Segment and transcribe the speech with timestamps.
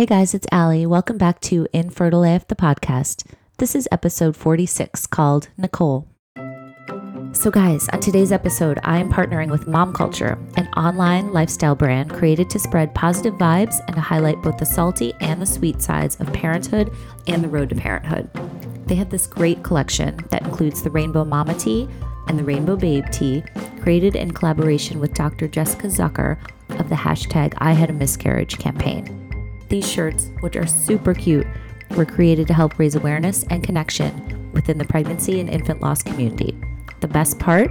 [0.00, 0.86] Hey guys, it's Allie.
[0.86, 3.26] Welcome back to Infertile AF, the podcast.
[3.58, 6.08] This is episode 46 called Nicole.
[7.32, 12.08] So, guys, on today's episode, I am partnering with Mom Culture, an online lifestyle brand
[12.08, 16.18] created to spread positive vibes and to highlight both the salty and the sweet sides
[16.18, 16.90] of parenthood
[17.26, 18.30] and the road to parenthood.
[18.86, 21.86] They have this great collection that includes the Rainbow Mama Tea
[22.26, 23.44] and the Rainbow Babe Tea,
[23.82, 25.46] created in collaboration with Dr.
[25.46, 26.38] Jessica Zucker
[26.80, 29.19] of the hashtag I Had a Miscarriage campaign.
[29.70, 31.46] These shirts, which are super cute,
[31.96, 36.58] were created to help raise awareness and connection within the pregnancy and infant loss community.
[37.00, 37.70] The best part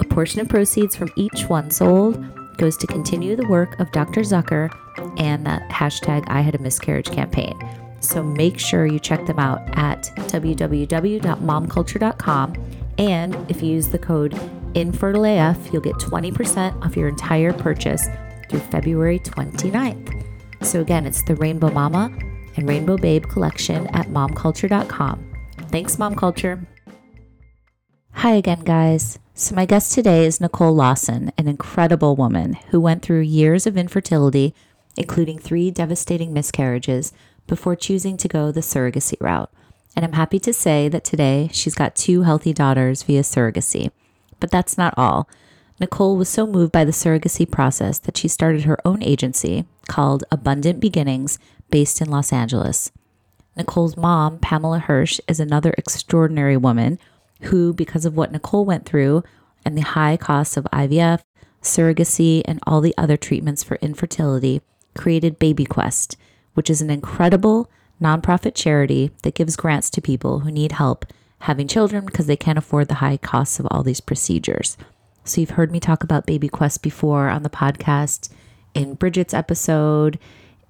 [0.00, 2.24] a portion of proceeds from each one sold
[2.56, 4.22] goes to continue the work of Dr.
[4.22, 4.70] Zucker
[5.18, 7.58] and the hashtag I had a miscarriage campaign.
[8.00, 12.54] So make sure you check them out at www.momculture.com.
[12.98, 14.32] And if you use the code
[14.74, 18.06] InfertileAF, you'll get 20% off your entire purchase
[18.48, 20.27] through February 29th.
[20.62, 22.10] So again, it's the Rainbow Mama
[22.56, 25.24] and Rainbow Babe collection at momculture.com.
[25.70, 26.66] Thanks, Mom Culture.
[28.12, 29.18] Hi again, guys.
[29.34, 33.76] So, my guest today is Nicole Lawson, an incredible woman who went through years of
[33.76, 34.52] infertility,
[34.96, 37.12] including three devastating miscarriages,
[37.46, 39.52] before choosing to go the surrogacy route.
[39.94, 43.92] And I'm happy to say that today she's got two healthy daughters via surrogacy.
[44.40, 45.28] But that's not all.
[45.80, 50.22] Nicole was so moved by the surrogacy process that she started her own agency called
[50.30, 51.38] Abundant Beginnings,
[51.70, 52.92] based in Los Angeles.
[53.56, 56.98] Nicole's mom, Pamela Hirsch, is another extraordinary woman
[57.42, 59.24] who, because of what Nicole went through
[59.64, 61.22] and the high costs of IVF,
[61.60, 64.62] surrogacy, and all the other treatments for infertility,
[64.96, 66.16] created Baby Quest,
[66.54, 71.04] which is an incredible nonprofit charity that gives grants to people who need help
[71.40, 74.76] having children because they can't afford the high costs of all these procedures.
[75.24, 78.30] So, you've heard me talk about Baby Quest before on the podcast
[78.74, 80.18] in Bridget's episode,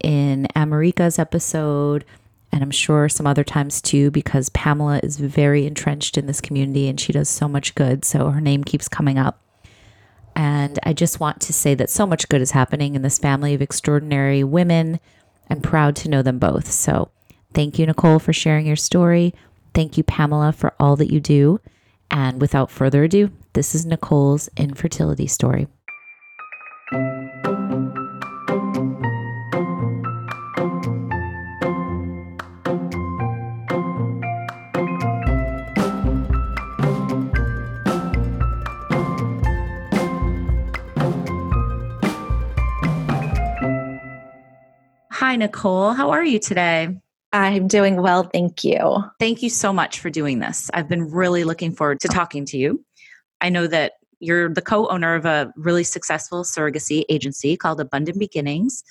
[0.01, 2.05] in America's episode,
[2.51, 6.89] and I'm sure some other times too, because Pamela is very entrenched in this community
[6.89, 8.05] and she does so much good.
[8.05, 9.41] So her name keeps coming up.
[10.35, 13.55] And I just want to say that so much good is happening in this family
[13.55, 15.01] of extraordinary women.
[15.51, 16.71] I'm proud to know them both.
[16.71, 17.11] So
[17.55, 19.35] thank you, Nicole, for sharing your story.
[19.75, 21.61] Thank you, Pamela, for all that you do.
[22.11, 25.67] And without further ado, this is Nicole's infertility story.
[45.29, 45.93] Hi, Nicole.
[45.93, 46.89] How are you today?
[47.35, 49.05] I'm doing well, thank you.
[49.19, 50.71] Thank you so much for doing this.
[50.73, 52.83] I've been really looking forward to talking to you.
[53.43, 58.19] I know that you're the co owner of a really successful surrogacy agency called Abundant
[58.19, 58.83] Beginnings.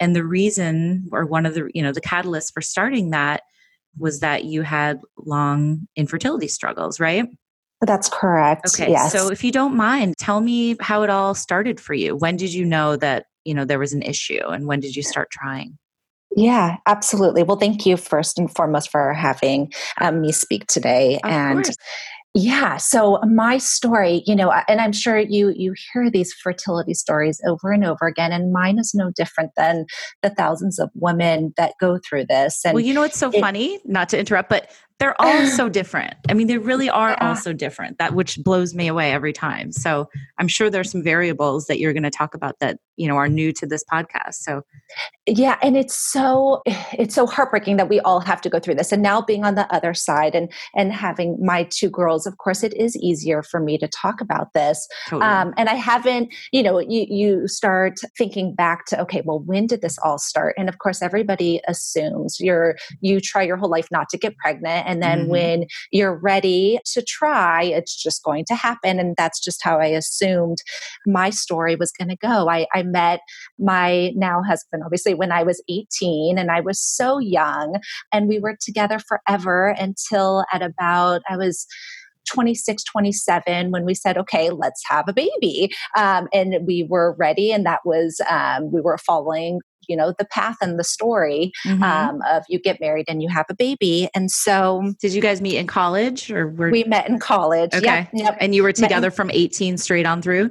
[0.00, 3.42] And the reason, or one of the, you know, the catalyst for starting that
[3.96, 7.28] was that you had long infertility struggles, right?
[7.80, 8.74] That's correct.
[8.74, 8.90] Okay.
[8.90, 9.12] Yes.
[9.12, 12.16] So if you don't mind, tell me how it all started for you.
[12.16, 15.02] When did you know that you know there was an issue and when did you
[15.02, 15.78] start trying
[16.36, 17.42] yeah, absolutely.
[17.42, 21.18] Well, thank you first and foremost for having um, me speak today.
[21.24, 21.76] Of and course.
[22.34, 27.40] yeah, so my story, you know, and I'm sure you you hear these fertility stories
[27.48, 29.86] over and over again, and mine is no different than
[30.22, 32.60] the thousands of women that go through this.
[32.66, 35.70] And well, you know, it's so it, funny, not to interrupt, but they're all so
[35.70, 36.16] different.
[36.28, 37.28] I mean, they really are Yeah.
[37.30, 37.96] all so different.
[37.96, 39.72] That which blows me away every time.
[39.72, 43.16] So I'm sure there's some variables that you're going to talk about that you know
[43.16, 44.34] are new to this podcast.
[44.34, 44.62] So
[45.26, 46.62] yeah and it's so
[46.92, 49.56] it's so heartbreaking that we all have to go through this and now being on
[49.56, 53.58] the other side and and having my two girls of course it is easier for
[53.60, 55.28] me to talk about this totally.
[55.28, 59.66] um, and i haven't you know you you start thinking back to okay well when
[59.66, 63.88] did this all start and of course everybody assumes you're you try your whole life
[63.90, 65.28] not to get pregnant and then Mhm.
[65.28, 69.86] when you're ready to try it's just going to happen and that's just how i
[69.86, 70.58] assumed
[71.06, 73.20] my story was going to go i i met
[73.58, 77.78] my now husband obviously when i was 18 and i was so young
[78.12, 81.66] and we were together forever until at about i was
[82.28, 87.52] 26 27 when we said okay let's have a baby um, and we were ready
[87.52, 91.82] and that was um, we were following you know the path and the story Mhm.
[91.82, 95.40] um, of you get married and you have a baby and so did you guys
[95.40, 97.84] meet in college or were we met in college Okay.
[97.84, 98.36] Yep, yep.
[98.40, 100.50] and you were met in- together from 18 straight on through?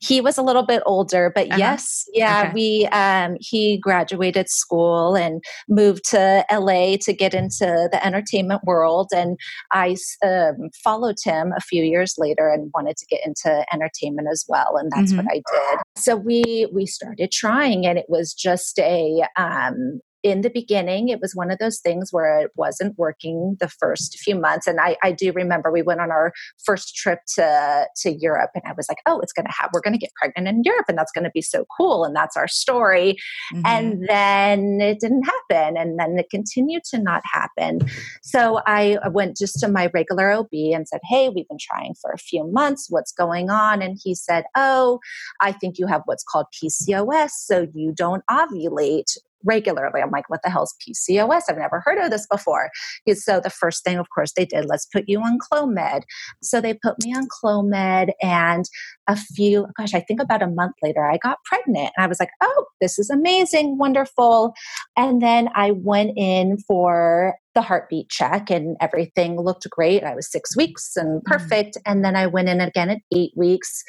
[0.00, 1.58] He was a little bit older but Uh-huh.
[1.58, 2.52] yes yeah Okay.
[2.54, 9.08] we um he graduated school and moved to la to get into the entertainment world
[9.14, 9.36] and
[9.72, 14.44] i um, followed him a few years later and wanted to get into entertainment as
[14.48, 18.78] well and that's what i did so we we started trying and it was just
[18.78, 23.58] a um in the beginning, it was one of those things where it wasn't working
[23.60, 24.66] the first few months.
[24.66, 26.32] And I, I do remember we went on our
[26.64, 29.82] first trip to, to Europe and I was like, oh, it's going to have, we're
[29.82, 32.04] going to get pregnant in Europe and that's going to be so cool.
[32.04, 33.16] And that's our story.
[33.52, 33.66] Mm-hmm.
[33.66, 35.76] And then it didn't happen.
[35.76, 37.80] And then it continued to not happen.
[38.22, 42.10] So I went just to my regular OB and said, hey, we've been trying for
[42.12, 42.86] a few months.
[42.88, 43.82] What's going on?
[43.82, 45.00] And he said, oh,
[45.42, 47.32] I think you have what's called PCOS.
[47.32, 50.00] So you don't ovulate regularly.
[50.00, 51.42] I'm like, what the hell's PCOS?
[51.48, 52.70] I've never heard of this before.
[53.14, 56.02] So the first thing, of course, they did, let's put you on Clomid.
[56.42, 58.64] So they put me on Clomid and
[59.08, 61.92] a few, gosh, I think about a month later, I got pregnant.
[61.96, 64.54] And I was like, oh, this is amazing, wonderful.
[64.96, 70.02] And then I went in for the heartbeat check and everything looked great.
[70.02, 71.24] I was six weeks and mm.
[71.24, 71.76] perfect.
[71.76, 71.92] Mm-hmm.
[71.92, 73.82] And then I went in again at eight weeks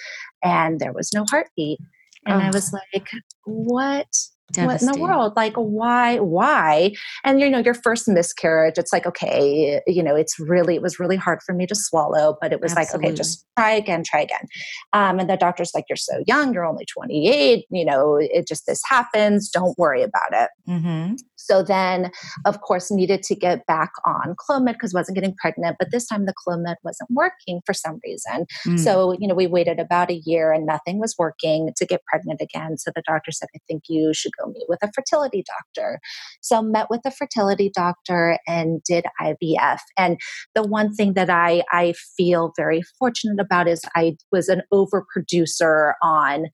[0.44, 1.80] and there was no heartbeat.
[2.26, 2.46] And oh.
[2.46, 3.10] I was like,
[3.46, 4.08] what
[4.54, 5.34] what in the world?
[5.36, 6.92] Like why why?
[7.24, 11.00] And you know your first miscarriage it's like okay you know it's really it was
[11.00, 13.08] really hard for me to swallow but it was Absolutely.
[13.08, 14.46] like okay just try again try again.
[14.94, 18.66] Um, and the doctor's like you're so young you're only 28 you know it just
[18.68, 20.50] this happens don't worry about it.
[20.70, 21.16] Mm-hmm.
[21.36, 22.12] so then
[22.46, 26.26] of course needed to get back on clomid because wasn't getting pregnant but this time
[26.26, 28.46] the clomid wasn't working for some reason.
[28.66, 28.80] Mm.
[28.80, 32.42] so you know we waited about a year and nothing was working to get pregnant
[32.42, 32.78] again.
[32.78, 36.00] So the doctor said i think you should go meet with a fertility doctor.
[36.42, 39.80] So met with a fertility doctor and did IVF.
[39.98, 40.18] And
[40.54, 45.94] the one thing that I, I feel very fortunate about is I was an overproducer
[46.02, 46.46] on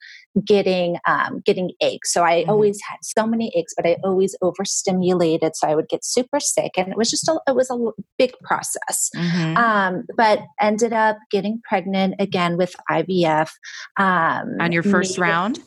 [0.45, 2.11] getting um, getting eggs.
[2.11, 2.49] So I mm-hmm.
[2.49, 6.71] always had so many eggs, but I always overstimulated, so I would get super sick,
[6.77, 7.77] and it was just a it was a
[8.17, 9.09] big process.
[9.15, 9.57] Mm-hmm.
[9.57, 13.49] Um, but ended up getting pregnant again with IVF
[13.97, 15.59] um, on your first round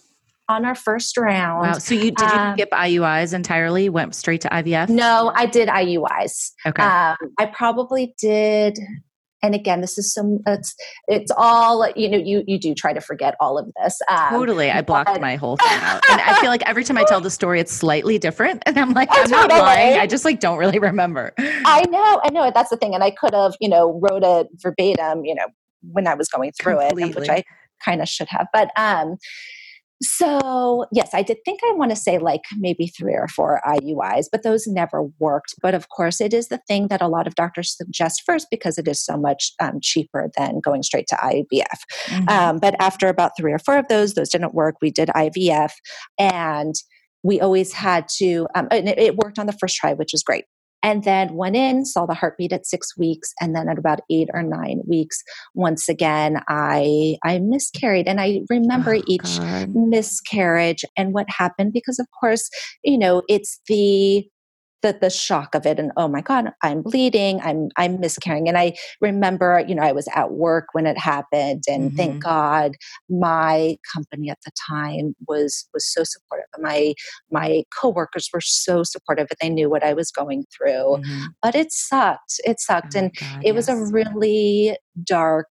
[0.48, 1.68] on our first round.
[1.68, 1.78] Wow.
[1.78, 3.88] So you did you um, skip IUIs entirely?
[3.88, 4.88] Went straight to IVF?
[4.88, 6.52] No, I did IUIs.
[6.66, 6.82] Okay.
[6.82, 8.78] Um, I probably did.
[9.42, 10.38] And again, this is some.
[10.46, 10.74] It's
[11.06, 12.16] it's all you know.
[12.16, 14.00] You you do try to forget all of this.
[14.08, 16.96] Um, totally, I blocked but, my whole thing out, and I feel like every time
[16.96, 19.98] I tell the story, it's slightly different, and I'm like, I'm not lying.
[19.98, 21.34] I just like don't really remember.
[21.36, 22.50] I know, I know.
[22.54, 25.48] That's the thing, and I could have you know wrote it verbatim, you know,
[25.92, 27.10] when I was going through Completely.
[27.10, 27.44] it, which I
[27.84, 28.46] kind of should have.
[28.50, 29.18] But um,
[30.04, 34.26] so, yes, I did think I want to say like maybe three or four IUIs,
[34.30, 35.54] but those never worked.
[35.62, 38.78] But of course, it is the thing that a lot of doctors suggest first because
[38.78, 41.80] it is so much um, cheaper than going straight to IVF.
[42.06, 42.28] Mm-hmm.
[42.28, 44.76] Um, but after about three or four of those, those didn't work.
[44.82, 45.72] We did IVF
[46.18, 46.74] and
[47.22, 50.22] we always had to, um, and it, it worked on the first try, which was
[50.22, 50.44] great
[50.84, 54.28] and then went in, saw the heartbeat at six weeks, and then at about eight
[54.34, 55.22] or nine weeks,
[55.54, 59.74] once again, I I miscarried, and I remember oh, each God.
[59.74, 62.50] miscarriage and what happened because, of course,
[62.84, 64.28] you know, it's the
[64.84, 68.58] the the shock of it and oh my god i'm bleeding i'm i'm miscarrying and
[68.58, 71.96] i remember you know i was at work when it happened and mm-hmm.
[71.96, 72.72] thank god
[73.08, 76.92] my company at the time was was so supportive my
[77.32, 81.24] my coworkers were so supportive and they knew what i was going through mm-hmm.
[81.42, 83.54] but it sucked it sucked oh and god, it yes.
[83.54, 85.48] was a really dark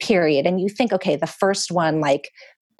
[0.00, 2.30] period and you think okay the first one like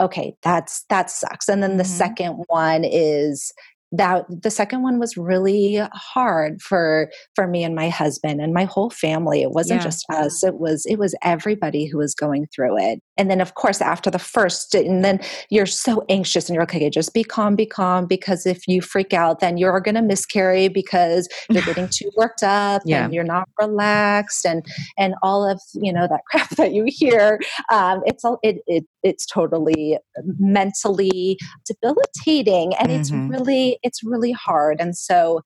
[0.01, 1.93] okay that's that sucks and then the mm-hmm.
[1.93, 3.53] second one is
[3.93, 8.65] that the second one was really hard for for me and my husband and my
[8.65, 9.85] whole family it wasn't yeah.
[9.85, 13.55] just us it was it was everybody who was going through it and then of
[13.55, 15.21] course after the first and then
[15.51, 19.13] you're so anxious and you're okay just be calm be calm because if you freak
[19.13, 23.05] out then you're going to miscarry because you're getting too worked up yeah.
[23.05, 24.65] and you're not relaxed and
[24.99, 27.41] and all of you know that crap that you hear
[27.73, 29.99] um, it's all it, it it's totally
[30.39, 33.01] mentally debilitating and mm-hmm.
[33.01, 35.41] it's really it's really hard and so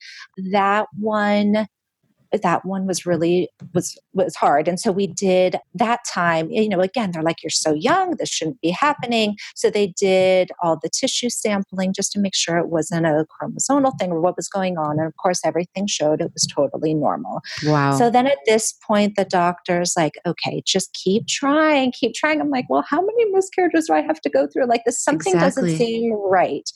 [0.52, 1.66] that one
[2.32, 4.68] that one was really was was hard.
[4.68, 8.28] And so we did that time you know again they're like you're so young this
[8.28, 9.36] shouldn't be happening.
[9.54, 13.98] So they did all the tissue sampling just to make sure it wasn't a chromosomal
[13.98, 14.98] thing or what was going on.
[14.98, 17.40] And of course everything showed it was totally normal.
[17.64, 17.96] Wow.
[17.96, 22.40] So then at this point the doctor's like okay just keep trying keep trying.
[22.40, 24.66] I'm like well how many miscarriages do i have to go through?
[24.66, 25.62] Like this something exactly.
[25.62, 26.68] doesn't seem right.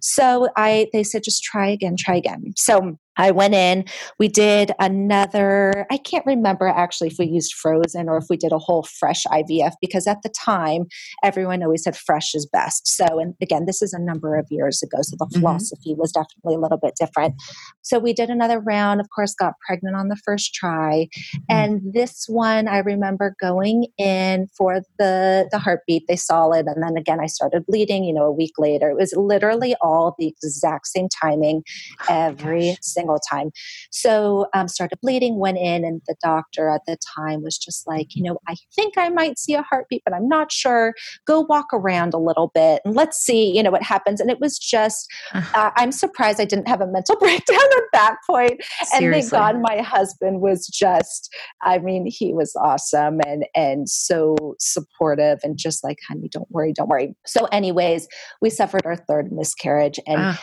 [0.00, 2.52] So i they said just try again try again.
[2.56, 3.84] So I went in,
[4.18, 8.50] we did another, I can't remember actually if we used frozen or if we did
[8.50, 10.86] a whole fresh IVF because at the time
[11.22, 12.88] everyone always said fresh is best.
[12.88, 15.40] So, and again, this is a number of years ago, so the mm-hmm.
[15.40, 17.34] philosophy was definitely a little bit different.
[17.82, 21.08] So, we did another round, of course, got pregnant on the first try.
[21.12, 21.38] Mm-hmm.
[21.50, 26.66] And this one, I remember going in for the, the heartbeat, they saw it.
[26.66, 28.88] And then again, I started bleeding, you know, a week later.
[28.88, 31.62] It was literally all the exact same timing
[32.08, 32.76] oh every
[33.10, 33.50] single time.
[33.90, 38.08] So um, started bleeding, went in, and the doctor at the time was just like,
[38.14, 40.94] you know, I think I might see a heartbeat, but I'm not sure.
[41.26, 44.20] Go walk around a little bit and let's see, you know, what happens.
[44.20, 48.16] And it was just, uh, I'm surprised I didn't have a mental breakdown at that
[48.28, 48.60] point.
[48.94, 54.36] And thank God my husband was just, I mean, he was awesome and and so
[54.58, 57.14] supportive and just like, honey, don't worry, don't worry.
[57.26, 58.08] So, anyways,
[58.40, 60.40] we suffered our third miscarriage, and ah.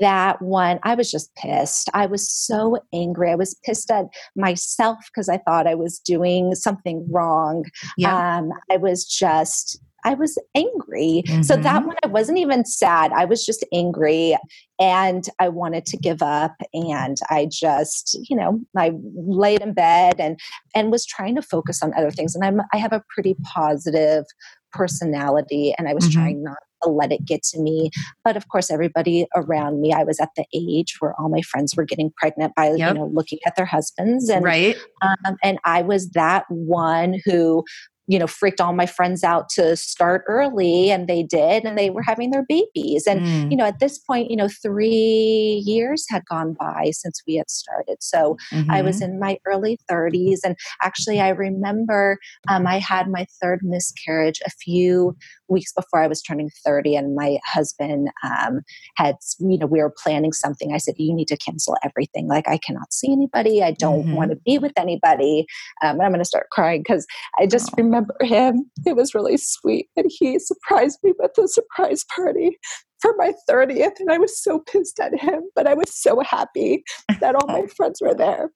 [0.00, 1.88] that one, I was just pissed.
[1.98, 3.30] I was so angry.
[3.30, 7.64] I was pissed at myself because I thought I was doing something wrong.
[7.96, 8.38] Yeah.
[8.38, 11.24] Um, I was just I was angry.
[11.26, 11.42] Mm-hmm.
[11.42, 13.10] So that one, I wasn't even sad.
[13.12, 14.36] I was just angry
[14.78, 16.54] and I wanted to give up.
[16.72, 20.38] And I just, you know, I laid in bed and
[20.74, 22.36] and was trying to focus on other things.
[22.36, 24.24] And I'm I have a pretty positive
[24.72, 26.20] personality, and I was mm-hmm.
[26.20, 27.90] trying not to let it get to me.
[28.24, 31.74] But of course, everybody around me, I was at the age where all my friends
[31.76, 32.94] were getting pregnant by, yep.
[32.94, 34.28] you know, looking at their husbands.
[34.28, 34.76] And, right.
[35.02, 37.64] Um, and I was that one who
[38.08, 41.90] you know freaked all my friends out to start early and they did and they
[41.90, 43.50] were having their babies and mm.
[43.50, 47.50] you know at this point you know 3 years had gone by since we had
[47.50, 48.70] started so mm-hmm.
[48.70, 49.12] i was mm-hmm.
[49.12, 54.50] in my early 30s and actually i remember um, i had my third miscarriage a
[54.50, 55.14] few
[55.48, 58.60] weeks before I was turning 30, and my husband um,
[58.96, 60.72] had, you know, we were planning something.
[60.72, 62.28] I said, You need to cancel everything.
[62.28, 63.62] Like, I cannot see anybody.
[63.62, 64.14] I don't mm-hmm.
[64.14, 65.46] want to be with anybody.
[65.82, 67.06] Um, and I'm going to start crying because
[67.40, 67.74] I just oh.
[67.78, 68.70] remember him.
[68.86, 69.88] It was really sweet.
[69.96, 72.58] And he surprised me with a surprise party
[73.00, 74.00] for my 30th.
[74.00, 76.82] And I was so pissed at him, but I was so happy
[77.20, 78.50] that all my friends were there.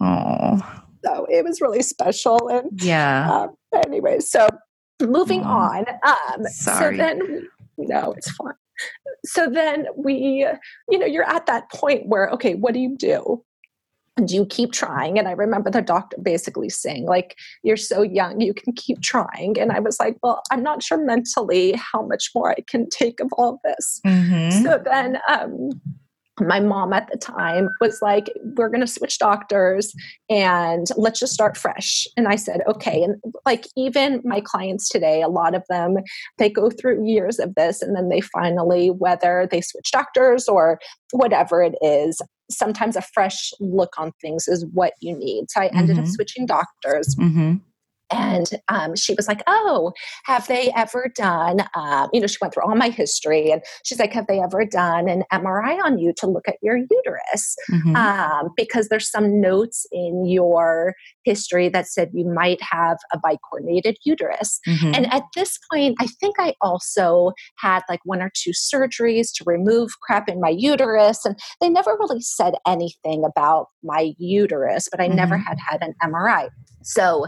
[0.00, 0.82] Oh.
[1.04, 2.48] So it was really special.
[2.48, 3.30] And yeah.
[3.30, 3.50] Um,
[3.86, 4.48] anyway, so
[5.00, 5.84] moving oh, on.
[6.04, 6.96] Um, sorry.
[6.96, 8.54] So then, no, it's fine.
[9.24, 10.46] So then we,
[10.88, 13.42] you know, you're at that point where, okay, what do you do?
[14.24, 15.18] Do you keep trying?
[15.18, 19.58] And I remember the doctor basically saying, like, you're so young, you can keep trying.
[19.58, 23.20] And I was like, well, I'm not sure mentally how much more I can take
[23.20, 24.00] of all this.
[24.06, 24.62] Mm-hmm.
[24.62, 25.70] So then, um,
[26.40, 29.94] my mom at the time was like, We're going to switch doctors
[30.28, 32.06] and let's just start fresh.
[32.16, 33.02] And I said, Okay.
[33.02, 35.96] And like, even my clients today, a lot of them,
[36.38, 40.78] they go through years of this and then they finally, whether they switch doctors or
[41.12, 45.50] whatever it is, sometimes a fresh look on things is what you need.
[45.50, 46.04] So I ended mm-hmm.
[46.04, 47.14] up switching doctors.
[47.16, 47.56] Mm-hmm
[48.10, 49.92] and um, she was like oh
[50.24, 53.98] have they ever done uh, you know she went through all my history and she's
[53.98, 57.96] like have they ever done an mri on you to look at your uterus mm-hmm.
[57.96, 60.94] um, because there's some notes in your
[61.24, 64.92] history that said you might have a bicornuate uterus mm-hmm.
[64.94, 69.42] and at this point i think i also had like one or two surgeries to
[69.46, 75.00] remove crap in my uterus and they never really said anything about my uterus but
[75.00, 75.16] i mm-hmm.
[75.16, 76.48] never had had an mri
[76.86, 77.26] so,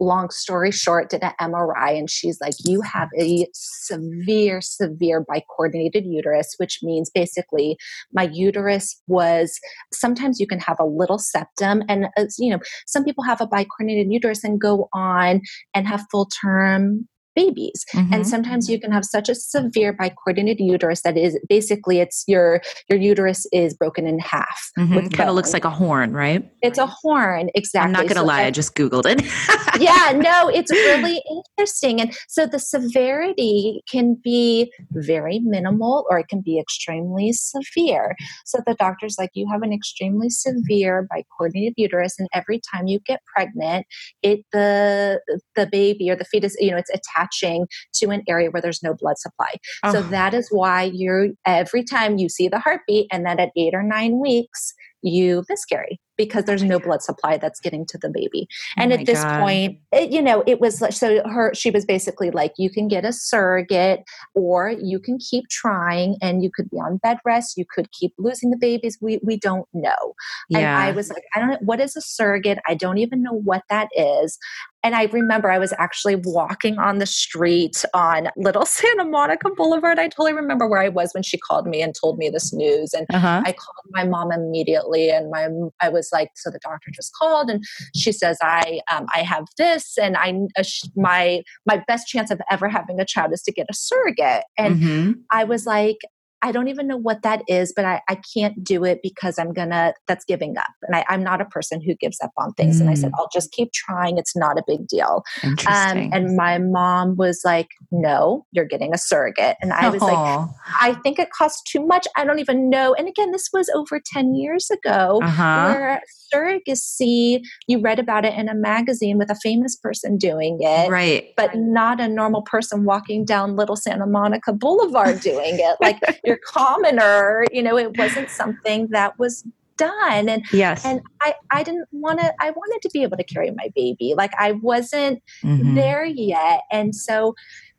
[0.00, 5.92] long story short, did an MRI, and she's like, You have a severe, severe bicornuate
[6.04, 7.76] uterus, which means basically
[8.12, 9.60] my uterus was
[9.92, 11.82] sometimes you can have a little septum.
[11.88, 15.42] And, uh, you know, some people have a bicornuate uterus and go on
[15.74, 17.84] and have full term babies.
[17.94, 18.14] Mm-hmm.
[18.14, 22.60] and sometimes you can have such a severe bicornuate uterus that is basically it's your
[22.88, 25.08] your uterus is broken in half mm-hmm.
[25.08, 26.50] kind of looks like a horn right?
[26.62, 29.22] It's a horn exactly i'm not gonna so lie i just googled it.
[29.80, 31.20] Yeah no it's really
[31.58, 32.00] interesting.
[32.00, 38.14] And so the severity can be very minimal or it can be extremely severe.
[38.44, 43.00] So the doctor's like you have an extremely severe bicornuate uterus and every time you
[43.00, 43.86] get pregnant
[44.22, 45.20] it the
[45.56, 48.82] the baby or the fetus you know it's attached attaching to an area where there's
[48.82, 49.52] no blood supply.
[49.82, 49.92] Oh.
[49.92, 53.74] So that is why you're every time you see the heartbeat and then at eight
[53.74, 58.08] or nine weeks, you miscarry because there's oh no blood supply that's getting to the
[58.08, 58.46] baby.
[58.78, 59.40] Oh and at this God.
[59.40, 63.04] point, it, you know, it was so her, she was basically like, you can get
[63.04, 64.00] a surrogate
[64.34, 67.56] or you can keep trying and you could be on bed rest.
[67.56, 68.96] You could keep losing the babies.
[69.00, 70.14] We, we don't know.
[70.48, 70.58] Yeah.
[70.58, 71.58] And I was like, I don't know.
[71.60, 72.58] What is a surrogate?
[72.66, 74.38] I don't even know what that is.
[74.84, 79.98] And I remember I was actually walking on the street on Little Santa Monica Boulevard.
[79.98, 82.92] I totally remember where I was when she called me and told me this news.
[82.92, 83.42] And uh-huh.
[83.46, 85.48] I called my mom immediately, and my
[85.80, 87.64] I was like, so the doctor just called, and
[87.96, 90.64] she says I um, I have this, and I uh,
[90.94, 94.44] my my best chance of ever having a child is to get a surrogate.
[94.58, 95.12] And mm-hmm.
[95.30, 95.96] I was like,
[96.44, 99.54] I don't even know what that is, but I, I can't do it because I'm
[99.54, 100.68] gonna, that's giving up.
[100.82, 102.76] And I, am not a person who gives up on things.
[102.76, 102.80] Mm.
[102.82, 103.14] And I said, mm.
[103.18, 104.18] I'll just keep trying.
[104.18, 105.24] It's not a big deal.
[105.42, 109.56] Um, and my mom was like, no, you're getting a surrogate.
[109.62, 110.48] And I was like,
[110.80, 112.06] I think it costs too much.
[112.14, 112.92] I don't even know.
[112.92, 115.72] And again, this was over 10 years ago uh-huh.
[115.72, 116.02] where
[116.34, 120.90] surrogacy, you read about it in a magazine with a famous person doing it.
[120.90, 121.32] Right.
[121.36, 125.76] But not a normal person walking down Little Santa Monica Boulevard doing it.
[125.80, 126.00] Like
[126.34, 129.44] your commoner, you know, it wasn't something that was
[129.76, 130.28] done.
[130.28, 130.84] And yes.
[130.84, 134.14] and i i didn't want to i wanted to be able to carry my baby.
[134.16, 135.74] Like i wasn't mm-hmm.
[135.74, 136.62] there yet.
[136.70, 137.34] And so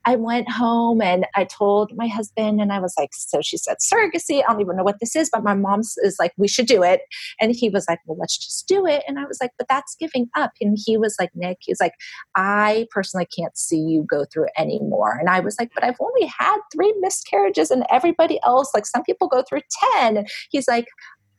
[0.05, 3.77] I went home and I told my husband, and I was like, So she said
[3.81, 4.43] surrogacy.
[4.43, 6.83] I don't even know what this is, but my mom is like, We should do
[6.83, 7.01] it.
[7.39, 9.03] And he was like, Well, let's just do it.
[9.07, 10.51] And I was like, But that's giving up.
[10.62, 11.93] And he was like, Nick, he's like,
[12.35, 15.17] I personally can't see you go through anymore.
[15.19, 19.03] And I was like, But I've only had three miscarriages, and everybody else, like some
[19.03, 19.62] people go through
[20.00, 20.17] 10.
[20.17, 20.85] And he's like,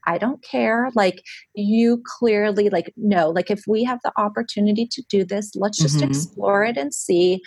[0.06, 0.90] I don't care.
[0.94, 1.22] Like
[1.54, 5.96] you clearly like no, like if we have the opportunity to do this, let's just
[5.96, 6.10] mm-hmm.
[6.10, 7.40] explore it and see.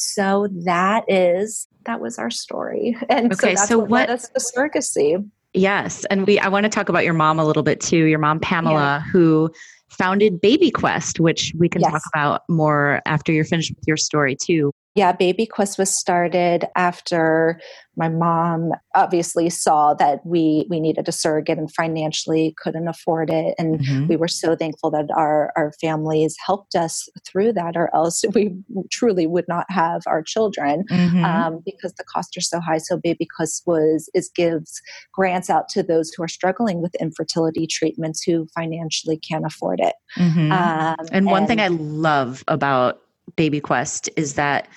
[0.00, 2.96] So that is that was our story.
[3.08, 5.28] And okay, so that's so what, what led us to surrogacy.
[5.52, 6.04] Yes.
[6.06, 8.40] And we I want to talk about your mom a little bit too, your mom
[8.40, 9.10] Pamela, yeah.
[9.10, 9.50] who
[9.90, 11.90] founded Baby Quest, which we can yes.
[11.90, 14.72] talk about more after you're finished with your story too.
[14.96, 17.60] Yeah, Baby Quest was started after
[17.96, 23.54] my mom obviously saw that we we needed a surrogate and financially couldn't afford it,
[23.56, 24.08] and mm-hmm.
[24.08, 28.52] we were so thankful that our our families helped us through that, or else we
[28.90, 31.24] truly would not have our children mm-hmm.
[31.24, 32.78] um, because the costs are so high.
[32.78, 34.82] So Baby Quest was is gives
[35.12, 39.94] grants out to those who are struggling with infertility treatments who financially can't afford it.
[40.16, 40.50] Mm-hmm.
[40.50, 43.02] Um, and one and, thing I love about
[43.36, 44.68] Baby Quest is that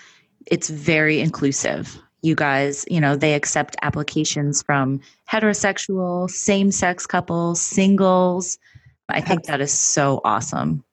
[0.45, 1.97] it's very inclusive.
[2.21, 8.57] You guys, you know, they accept applications from heterosexual, same sex couples, singles.
[9.09, 10.83] I think that is so awesome.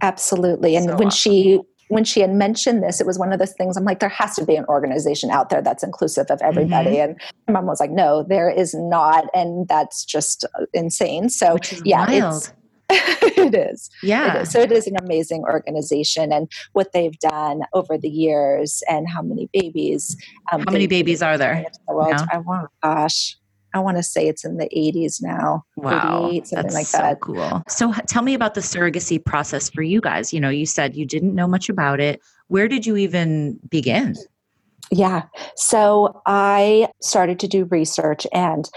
[0.00, 0.74] Absolutely.
[0.76, 1.10] And so when awesome.
[1.10, 1.60] she
[1.92, 4.34] when she had mentioned this, it was one of those things I'm like, there has
[4.36, 6.92] to be an organization out there that's inclusive of everybody.
[6.92, 7.10] Mm-hmm.
[7.10, 9.26] And my mom was like, no, there is not.
[9.34, 11.28] And that's just insane.
[11.28, 12.34] So, yeah, wild.
[12.36, 12.52] it's
[13.22, 13.90] it is.
[14.02, 14.36] Yeah.
[14.38, 14.50] It is.
[14.50, 19.22] So it is an amazing organization and what they've done over the years and how
[19.22, 20.16] many babies.
[20.52, 21.64] Um, how many babies are there?
[21.88, 22.20] The world.
[22.32, 23.36] I want, gosh,
[23.74, 25.64] I want to say it's in the 80s now.
[25.76, 26.30] Wow.
[26.30, 27.20] something That's like so that.
[27.20, 27.62] cool.
[27.68, 30.32] So tell me about the surrogacy process for you guys.
[30.32, 32.20] You know, you said you didn't know much about it.
[32.48, 34.14] Where did you even begin?
[34.90, 35.22] Yeah.
[35.56, 38.68] So I started to do research and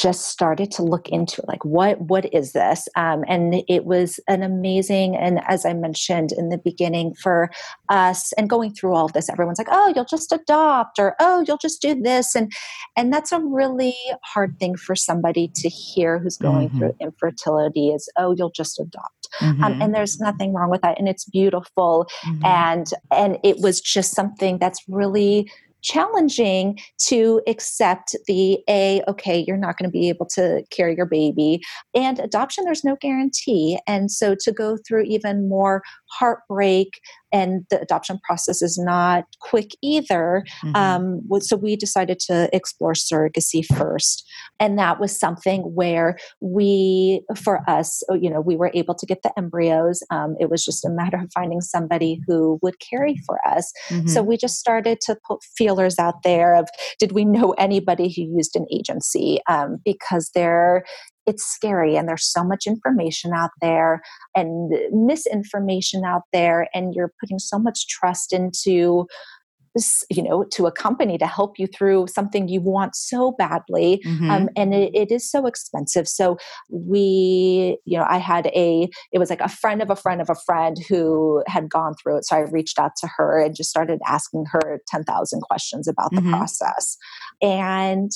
[0.00, 4.42] just started to look into like what what is this um, and it was an
[4.42, 7.50] amazing and as i mentioned in the beginning for
[7.90, 11.44] us and going through all of this everyone's like oh you'll just adopt or oh
[11.46, 12.50] you'll just do this and
[12.96, 16.78] and that's a really hard thing for somebody to hear who's going mm-hmm.
[16.78, 19.64] through infertility is oh you'll just adopt um, mm-hmm.
[19.64, 22.44] um, and there's nothing wrong with that and it's beautiful mm-hmm.
[22.46, 25.50] and and it was just something that's really
[25.82, 31.06] challenging to accept the a okay you're not going to be able to carry your
[31.06, 31.60] baby
[31.94, 33.78] and adoption there's no guarantee.
[33.86, 37.00] And so to go through even more heartbreak
[37.32, 40.44] and the adoption process is not quick either.
[40.64, 40.76] Mm-hmm.
[40.76, 44.28] Um, so we decided to explore surrogacy first.
[44.58, 49.06] And that was something where we, for us, oh, you know, we were able to
[49.06, 50.02] get the embryos.
[50.10, 53.72] Um, it was just a matter of finding somebody who would carry for us.
[53.88, 54.08] Mm-hmm.
[54.08, 58.22] So we just started to put feelers out there of did we know anybody who
[58.36, 59.38] used an agency?
[59.48, 60.84] Um, because there
[61.26, 64.00] it's scary and there's so much information out there
[64.34, 69.06] and misinformation out there and you're putting so much trust into
[70.10, 74.28] you know to a company to help you through something you want so badly mm-hmm.
[74.28, 76.36] um, and it, it is so expensive so
[76.70, 80.28] we you know i had a it was like a friend of a friend of
[80.28, 83.70] a friend who had gone through it so i reached out to her and just
[83.70, 86.30] started asking her 10,000 questions about the mm-hmm.
[86.30, 86.96] process
[87.40, 88.10] and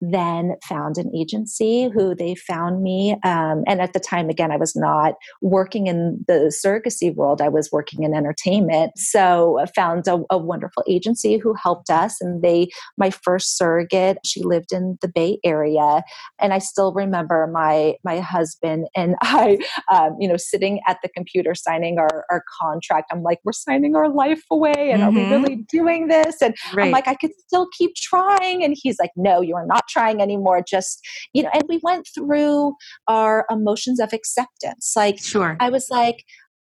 [0.00, 3.16] then found an agency who they found me.
[3.24, 7.48] Um, and at the time, again, I was not working in the surrogacy world, I
[7.48, 8.92] was working in entertainment.
[8.96, 12.20] So I found a, a wonderful agency who helped us.
[12.20, 16.02] And they, my first surrogate, she lived in the Bay Area.
[16.38, 19.58] And I still remember my, my husband and I,
[19.92, 23.08] um, you know, sitting at the computer signing our, our contract.
[23.12, 24.72] I'm like, we're signing our life away.
[24.76, 25.02] And mm-hmm.
[25.02, 25.30] are we mm-hmm.
[25.30, 26.42] really doing this?
[26.42, 26.86] And right.
[26.86, 28.62] I'm like, I could still keep trying.
[28.62, 30.62] And he's like, no, you are not trying anymore.
[30.66, 31.00] Just,
[31.32, 32.74] you know, and we went through
[33.08, 34.92] our emotions of acceptance.
[34.96, 35.56] Like, sure.
[35.60, 36.24] I was like,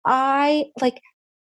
[0.06, 1.00] I like,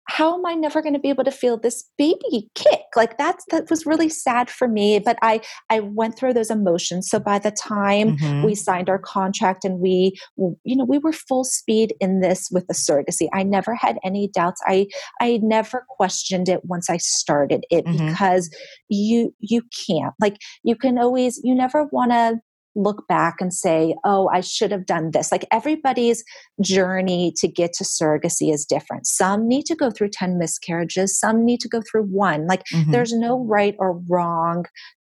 [0.09, 2.81] how am I never going to be able to feel this baby kick?
[2.97, 4.99] Like that's that was really sad for me.
[4.99, 7.09] But I I went through those emotions.
[7.11, 8.42] So by the time mm-hmm.
[8.42, 12.66] we signed our contract and we you know we were full speed in this with
[12.68, 13.29] the surrogacy.
[13.35, 14.61] I never had any doubts.
[14.66, 14.87] I
[15.21, 18.09] I never questioned it once I started it mm-hmm.
[18.09, 18.51] because
[18.88, 22.40] you you can't like you can always you never want to
[22.79, 25.33] look back and say, oh, I should have done this.
[25.33, 26.25] Like everybody's
[26.62, 29.07] journey to get to surrogacy is different.
[29.07, 32.47] Some need to go through 10 miscarriages, some need to go through one.
[32.47, 32.93] Like mm-hmm.
[32.93, 34.64] there's no right or wrong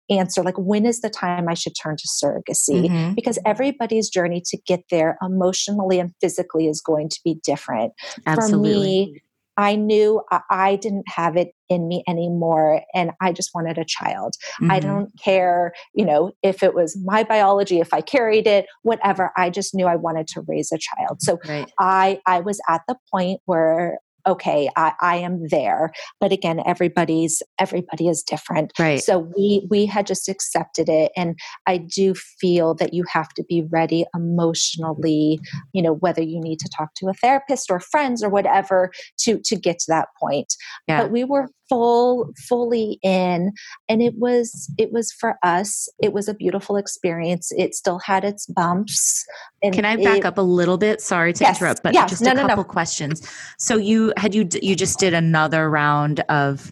[0.09, 3.13] answer like when is the time i should turn to surrogacy mm-hmm.
[3.13, 7.93] because everybody's journey to get there emotionally and physically is going to be different
[8.25, 8.73] Absolutely.
[8.73, 9.21] for me
[9.57, 14.33] I knew I didn't have it in me anymore and I just wanted a child.
[14.61, 14.71] Mm-hmm.
[14.71, 19.31] I don't care, you know, if it was my biology, if I carried it, whatever.
[19.37, 21.21] I just knew I wanted to raise a child.
[21.21, 21.71] So right.
[21.79, 25.91] I I was at the point where okay I, I am there.
[26.19, 28.71] But again everybody's everybody is different.
[28.77, 29.01] Right.
[29.01, 33.43] So we we had just accepted it and i do feel that you have to
[33.47, 35.39] be ready emotionally
[35.73, 39.39] you know whether you need to talk to a therapist or friends or whatever to
[39.43, 40.53] to get to that point.
[40.87, 41.03] Yeah.
[41.03, 43.53] but we were full fully in
[43.87, 47.51] and it was it was for us it was a beautiful experience.
[47.57, 49.25] It still had its bumps
[49.61, 51.01] can i back it, up a little bit?
[51.01, 52.63] Sorry to yes, interrupt but yes, just no, a couple no, no.
[52.63, 53.27] questions.
[53.57, 56.71] So you had you you just did another round of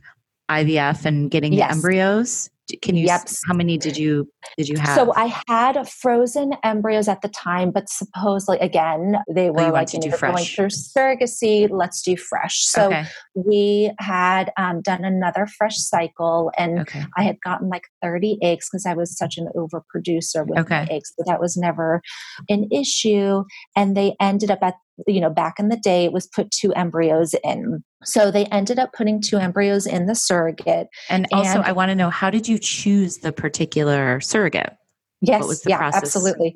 [0.50, 1.76] ivf and getting yes.
[1.76, 2.50] embryos?
[2.84, 3.28] Can you yep.
[3.48, 4.96] how many did you did you have?
[4.96, 9.72] So i had frozen embryos at the time but supposedly again they oh, were oh,
[9.72, 12.66] like you know, going through surrogacy let's do fresh.
[12.66, 13.06] So okay.
[13.46, 17.04] We had um, done another fresh cycle and okay.
[17.18, 20.88] i had gotten like 30 eggs because i was such an overproducer with okay.
[20.90, 22.02] eggs so that was never
[22.50, 23.44] an issue
[23.76, 24.76] and they ended up at
[25.08, 28.80] you know back in the day it was put two embryos in so they ended
[28.80, 30.88] up putting two embryos in the surrogate.
[31.10, 34.74] And, and also, I want to know how did you choose the particular surrogate?
[35.22, 36.04] Yes, yeah, process?
[36.04, 36.56] absolutely.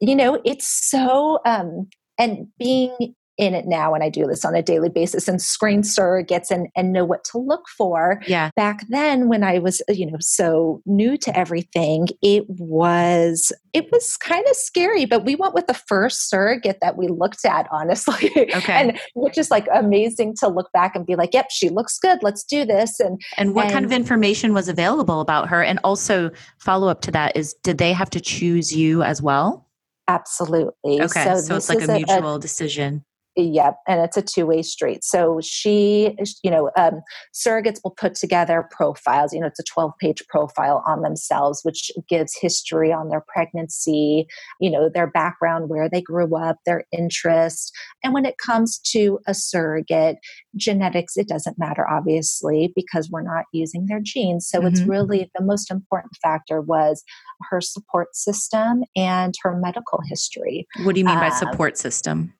[0.00, 4.54] You know, it's so, um, and being in it now and I do this on
[4.54, 8.20] a daily basis and screen surrogates and, and know what to look for.
[8.26, 8.50] Yeah.
[8.56, 14.16] Back then when I was, you know, so new to everything, it was it was
[14.16, 18.32] kind of scary, but we went with the first surrogate that we looked at, honestly.
[18.58, 18.72] Okay.
[18.72, 22.18] and which is like amazing to look back and be like, yep, she looks good.
[22.22, 22.98] Let's do this.
[22.98, 25.62] And and what and, kind of information was available about her?
[25.62, 29.68] And also follow up to that is did they have to choose you as well?
[30.08, 31.02] Absolutely.
[31.02, 31.24] Okay.
[31.24, 33.04] So, so it's like a mutual a, decision.
[33.40, 35.04] Yep, and it's a two-way street.
[35.04, 39.32] So she, you know, um, surrogates will put together profiles.
[39.32, 44.26] You know, it's a twelve-page profile on themselves, which gives history on their pregnancy,
[44.60, 47.70] you know, their background, where they grew up, their interests.
[48.02, 50.16] And when it comes to a surrogate,
[50.56, 54.48] genetics it doesn't matter, obviously, because we're not using their genes.
[54.48, 54.66] So mm-hmm.
[54.66, 57.04] it's really the most important factor was
[57.50, 60.66] her support system and her medical history.
[60.82, 62.34] What do you mean by um, support system?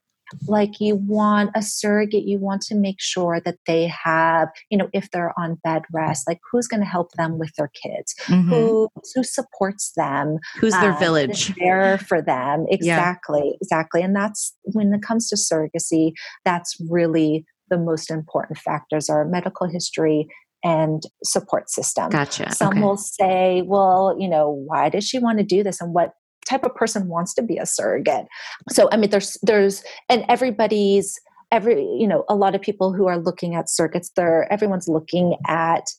[0.47, 4.89] Like you want a surrogate you want to make sure that they have you know
[4.93, 8.49] if they're on bed rest like who's going to help them with their kids mm-hmm.
[8.49, 13.57] who who supports them who's their uh, village there for them exactly yeah.
[13.61, 16.13] exactly and that's when it comes to surrogacy
[16.45, 20.27] that's really the most important factors are medical history
[20.65, 22.11] and support system.
[22.11, 22.53] Gotcha.
[22.53, 22.81] Some okay.
[22.81, 26.13] will say, well, you know, why does she want to do this and what
[26.49, 28.27] type of person wants to be a surrogate
[28.71, 33.07] so i mean there's there's and everybody's every you know a lot of people who
[33.07, 35.91] are looking at surrogates they're everyone's looking at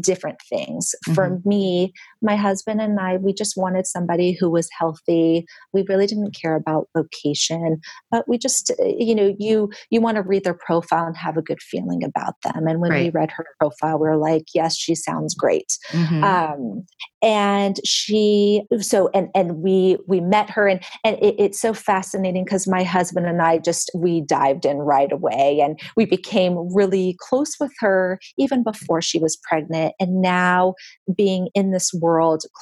[0.00, 0.94] different things.
[1.06, 1.14] Mm-hmm.
[1.14, 5.46] For me, my husband and I, we just wanted somebody who was healthy.
[5.72, 10.22] We really didn't care about location, but we just, you know, you you want to
[10.22, 12.66] read their profile and have a good feeling about them.
[12.66, 13.04] And when right.
[13.04, 15.76] we read her profile, we were like, yes, she sounds great.
[15.90, 16.24] Mm-hmm.
[16.24, 16.86] Um,
[17.22, 22.44] and she, so and and we we met her, and and it, it's so fascinating
[22.44, 27.16] because my husband and I just we dived in right away, and we became really
[27.18, 30.74] close with her even before she was pregnant and now
[31.16, 32.07] being in this world,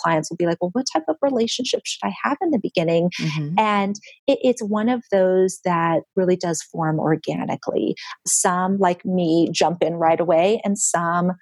[0.03, 3.11] clients will be like, well, what type of relationship should I have in the beginning?
[3.21, 3.59] Mm-hmm.
[3.59, 7.95] And it, it's one of those that really does form organically.
[8.27, 11.33] Some, like me, jump in right away, and some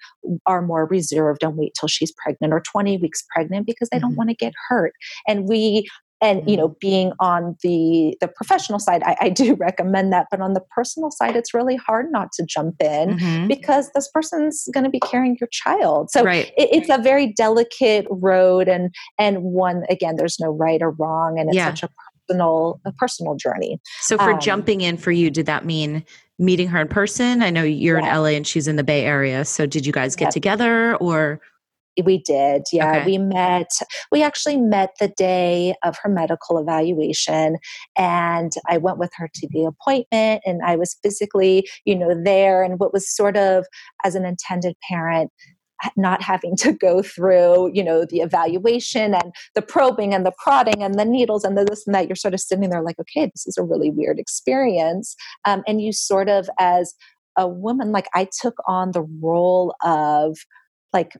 [0.45, 4.07] are more reserved and wait till she's pregnant or 20 weeks pregnant because they mm-hmm.
[4.07, 4.93] don't want to get hurt.
[5.27, 5.87] And we
[6.25, 6.77] and you know mm-hmm.
[6.79, 11.11] being on the the professional side I, I, do recommend that but on the personal
[11.11, 13.47] side it's really hard not to jump in mm-hmm.
[13.47, 16.51] because this person's going to be carrying your child so right.
[16.57, 21.39] it, it's a very delicate road and and one again there's no right or wrong
[21.39, 21.69] and it's yeah.
[21.69, 21.89] such a
[22.27, 26.03] personal a personal journey so for um, jumping in for you did that mean
[26.39, 28.15] meeting her in person i know you're yeah.
[28.15, 30.29] in la and she's in the bay area so did you guys get yeah.
[30.31, 31.39] together or
[32.03, 32.63] we did.
[32.71, 32.97] Yeah.
[32.97, 33.05] Okay.
[33.05, 33.71] We met,
[34.11, 37.57] we actually met the day of her medical evaluation.
[37.95, 42.63] And I went with her to the appointment and I was physically, you know, there.
[42.63, 43.65] And what was sort of,
[44.03, 45.31] as an intended parent,
[45.95, 50.81] not having to go through you know the evaluation and the probing and the prodding
[50.81, 53.25] and the needles and the this and that you're sort of sitting there like okay
[53.25, 56.93] this is a really weird experience um, and you sort of as
[57.37, 60.37] a woman like i took on the role of
[60.93, 61.13] like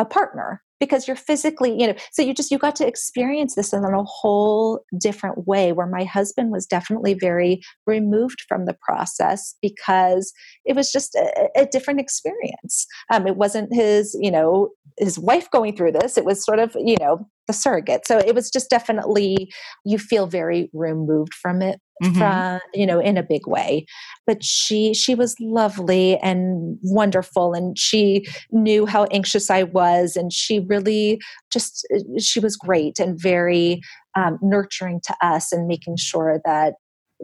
[0.00, 3.72] a partner because you're physically you know so you just you got to experience this
[3.74, 9.54] in a whole different way where my husband was definitely very removed from the process
[9.60, 10.32] because
[10.64, 12.86] it was just a, a different experience.
[13.12, 16.16] Um, it wasn't his you know his wife going through this.
[16.16, 19.52] It was sort of you know the surrogate so it was just definitely
[19.84, 22.16] you feel very removed from it mm-hmm.
[22.16, 23.84] from you know in a big way
[24.24, 30.32] but she she was lovely and wonderful and she knew how anxious i was and
[30.32, 31.20] she really
[31.52, 33.80] just uh, she was great and very
[34.16, 36.74] um, nurturing to us and making sure that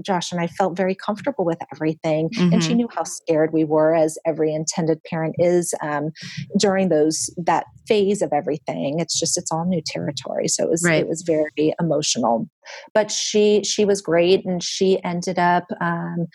[0.03, 2.31] Josh and I felt very comfortable with everything.
[2.31, 2.53] Mm-hmm.
[2.53, 2.77] And she mm-hmm.
[2.79, 6.11] knew how scared we were, as every intended parent is um,
[6.59, 9.01] during those that phase of everything.
[9.01, 11.01] It's just it's all new territory, so it was right.
[11.01, 12.49] it was very emotional.
[12.95, 15.65] But she she was great, and she ended up.
[15.81, 16.27] Um,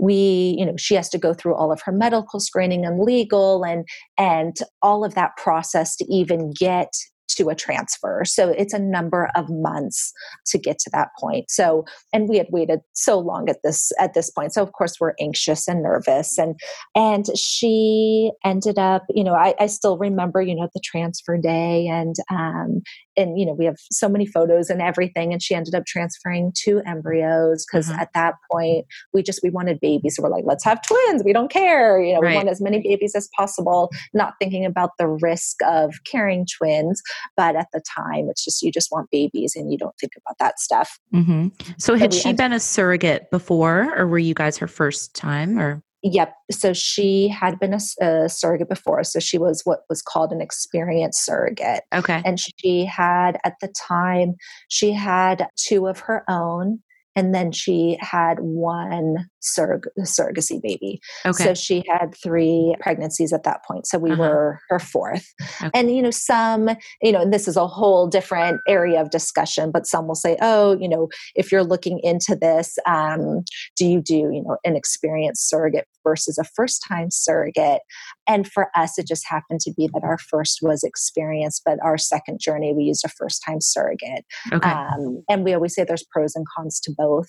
[0.00, 3.64] we you know she has to go through all of her medical screening and legal
[3.64, 3.86] and
[4.18, 6.92] and all of that process to even get
[7.34, 8.22] to a transfer.
[8.24, 10.12] So it's a number of months
[10.46, 11.50] to get to that point.
[11.50, 14.52] So and we had waited so long at this at this point.
[14.52, 16.58] So of course we're anxious and nervous and
[16.94, 21.86] and she ended up, you know, I, I still remember, you know, the transfer day
[21.86, 22.82] and um
[23.16, 26.52] and you know we have so many photos and everything and she ended up transferring
[26.54, 28.00] two embryos because mm-hmm.
[28.00, 31.32] at that point we just we wanted babies so we're like let's have twins we
[31.32, 32.30] don't care you know right.
[32.30, 37.02] we want as many babies as possible not thinking about the risk of carrying twins
[37.36, 40.36] but at the time it's just you just want babies and you don't think about
[40.38, 41.48] that stuff mm-hmm.
[41.78, 45.82] so had she been a surrogate before or were you guys her first time or
[46.04, 46.34] Yep.
[46.50, 49.02] So she had been a, a, surrogate before.
[49.04, 51.84] So she was what was called an experienced surrogate.
[51.94, 52.20] Okay.
[52.26, 54.34] And she had, at the time,
[54.68, 56.80] she had two of her own
[57.16, 61.00] and then she had one surrog- surrogacy baby.
[61.24, 61.44] Okay.
[61.44, 63.86] So she had three pregnancies at that point.
[63.86, 64.22] So we uh-huh.
[64.22, 65.26] were her fourth.
[65.60, 65.70] Okay.
[65.74, 66.70] And, you know, some,
[67.02, 70.36] you know, and this is a whole different area of discussion, but some will say,
[70.40, 73.44] oh, you know, if you're looking into this, um,
[73.76, 77.80] do you do, you know, an experienced surrogate versus a first time surrogate?
[78.26, 81.98] And for us, it just happened to be that our first was experienced, but our
[81.98, 84.24] second journey, we used a first time surrogate.
[84.52, 84.68] Okay.
[84.68, 87.28] Um, and we always say there's pros and cons to both.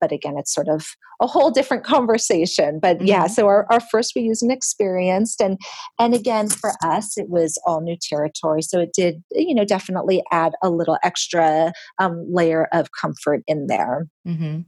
[0.00, 0.86] But again, it's sort of
[1.20, 2.78] a whole different conversation.
[2.80, 3.06] But mm-hmm.
[3.06, 5.40] yeah, so our, our first we used an experienced.
[5.40, 5.58] And,
[5.98, 8.62] and again, for us, it was all new territory.
[8.62, 13.66] So it did, you know, definitely add a little extra um, layer of comfort in
[13.66, 14.06] there.
[14.26, 14.60] Mm-hmm.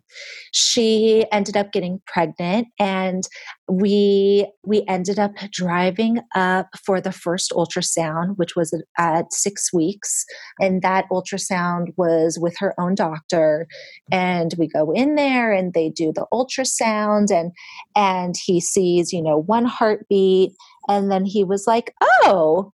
[0.53, 3.27] She ended up getting pregnant, and
[3.69, 10.27] we we ended up driving up for the first ultrasound, which was at six weeks,
[10.61, 13.67] and that ultrasound was with her own doctor.
[14.13, 17.53] And we go in there, and they do the ultrasound, and
[17.95, 20.53] and he sees you know one heartbeat,
[20.89, 22.73] and then he was like, "Oh."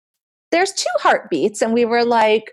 [0.52, 1.62] There's two heartbeats.
[1.62, 2.52] And we were like,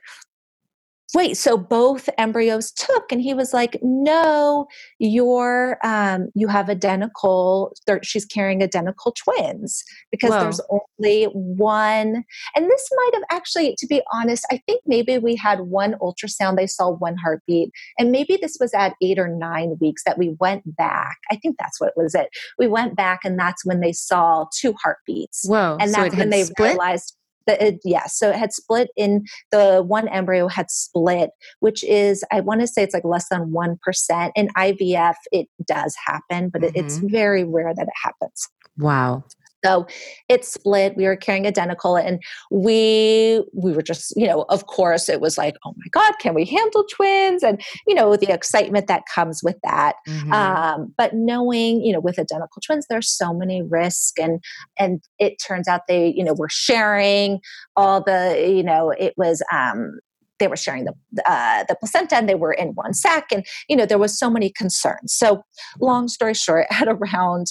[1.15, 4.67] wait so both embryos took and he was like no
[4.99, 10.41] you're um, you have identical she's carrying identical twins because Whoa.
[10.41, 15.37] there's only one and this might have actually to be honest i think maybe we
[15.37, 19.77] had one ultrasound they saw one heartbeat and maybe this was at eight or nine
[19.81, 23.39] weeks that we went back i think that's what was it we went back and
[23.39, 26.71] that's when they saw two heartbeats Whoa, and that's so when they split?
[26.71, 31.31] realized the, yeah, so it had split in the one embryo had split,
[31.61, 34.31] which is, I want to say it's like less than 1%.
[34.35, 36.77] In IVF, it does happen, but mm-hmm.
[36.77, 38.49] it's very rare that it happens.
[38.79, 39.25] Wow.
[39.65, 39.87] So
[40.29, 40.97] it split.
[40.97, 45.37] We were carrying identical, and we we were just, you know, of course, it was
[45.39, 47.43] like, oh my god, can we handle twins?
[47.43, 49.97] And you know, the excitement that comes with that.
[50.09, 50.33] Mm-hmm.
[50.33, 54.43] Um, but knowing, you know, with identical twins, there's so many risks, and
[54.79, 57.41] and it turns out they, you know, were sharing
[57.75, 59.99] all the, you know, it was um,
[60.39, 60.93] they were sharing the
[61.25, 64.31] uh, the placenta and they were in one sac and you know there was so
[64.31, 65.43] many concerns so
[65.81, 67.47] long story short at around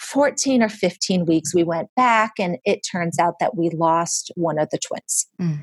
[0.00, 4.58] 14 or 15 weeks we went back and it turns out that we lost one
[4.58, 5.58] of the twins mm.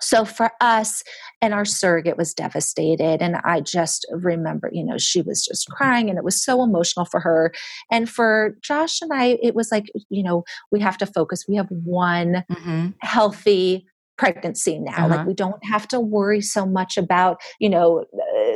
[0.00, 1.02] so for us
[1.42, 6.08] and our surrogate was devastated and i just remember you know she was just crying
[6.08, 7.52] and it was so emotional for her
[7.90, 11.56] and for josh and i it was like you know we have to focus we
[11.56, 12.88] have one mm-hmm.
[13.00, 15.08] healthy pregnancy now uh-huh.
[15.08, 18.04] like we don't have to worry so much about you know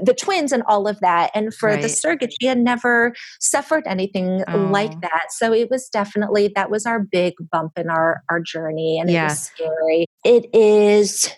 [0.03, 1.83] the twins and all of that and for right.
[1.83, 4.59] the surrogate she had never suffered anything oh.
[4.59, 8.99] like that so it was definitely that was our big bump in our our journey
[9.01, 9.25] and yeah.
[9.25, 11.31] it was scary it is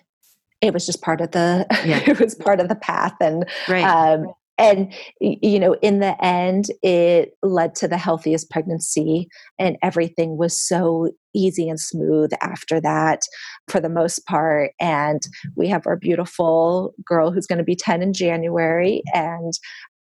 [0.61, 2.03] it was just part of the yeah.
[2.07, 3.85] it was part of the path and right.
[3.85, 4.27] um,
[4.61, 9.27] and you know in the end it led to the healthiest pregnancy
[9.59, 13.21] and everything was so easy and smooth after that
[13.69, 14.73] for the most part.
[14.81, 15.21] And
[15.57, 19.53] we have our beautiful girl who's going to be 10 in January and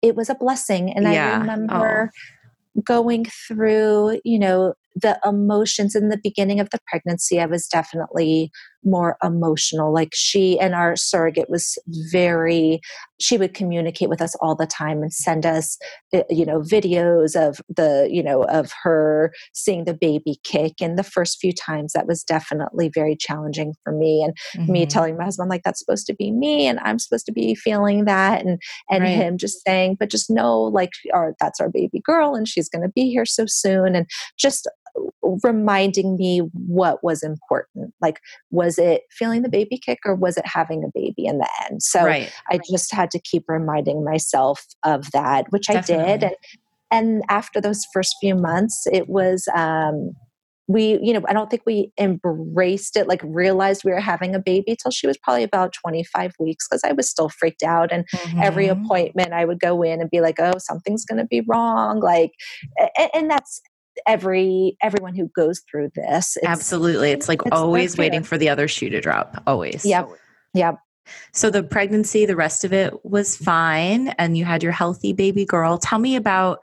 [0.02, 0.92] it was a blessing.
[0.92, 1.34] And yeah.
[1.34, 2.82] i remember oh.
[2.82, 8.50] going through, you know, the emotions in the beginning of the pregnancy, I was definitely
[8.84, 9.92] more emotional.
[9.92, 11.76] Like she and our surrogate was
[12.10, 12.80] very,
[13.20, 15.76] she would communicate with us all the time and send us,
[16.12, 20.74] eh, you know, videos of the, you know, of her seeing the baby kick.
[20.80, 24.22] And the first few times that was definitely very challenging for me.
[24.22, 24.72] And mm-hmm.
[24.72, 27.54] me telling my husband, like, that's supposed to be me and I'm supposed to be
[27.54, 28.44] feeling that.
[28.44, 29.10] And, and right.
[29.10, 32.82] him just saying, but just know, like, our, that's our baby girl and she's going
[32.82, 33.96] to be here so soon.
[33.96, 34.06] And
[34.38, 34.68] just
[35.42, 37.92] reminding me what was important.
[38.00, 41.48] Like, was it feeling the baby kick or was it having a baby in the
[41.68, 41.82] end?
[41.82, 42.32] So right.
[42.50, 46.04] I just had to keep reminding myself of that, which Definitely.
[46.04, 46.22] I did.
[46.22, 46.34] And,
[46.90, 50.12] and after those first few months, it was, um,
[50.68, 54.38] we, you know, I don't think we embraced it, like realized we were having a
[54.38, 57.90] baby till she was probably about 25 weeks because I was still freaked out.
[57.90, 58.42] And mm-hmm.
[58.42, 62.00] every appointment I would go in and be like, oh, something's going to be wrong.
[62.00, 62.32] Like,
[62.98, 63.62] and, and that's
[64.06, 66.36] every everyone who goes through this.
[66.36, 67.10] It's, Absolutely.
[67.10, 69.42] It's like it's always waiting for the other shoe to drop.
[69.46, 69.84] Always.
[69.84, 70.08] Yep.
[70.54, 70.78] Yep.
[71.32, 75.44] So the pregnancy, the rest of it was fine and you had your healthy baby
[75.44, 75.78] girl.
[75.78, 76.58] Tell me about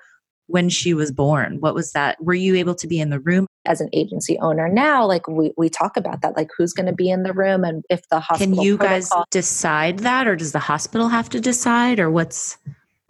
[0.48, 1.60] when she was born.
[1.60, 2.24] What was that?
[2.24, 3.48] Were you able to be in the room?
[3.65, 6.93] As an agency owner now, like we, we talk about that, like who's going to
[6.93, 8.56] be in the room and if the hospital.
[8.56, 12.58] Can you protocol- guys decide that or does the hospital have to decide or what's.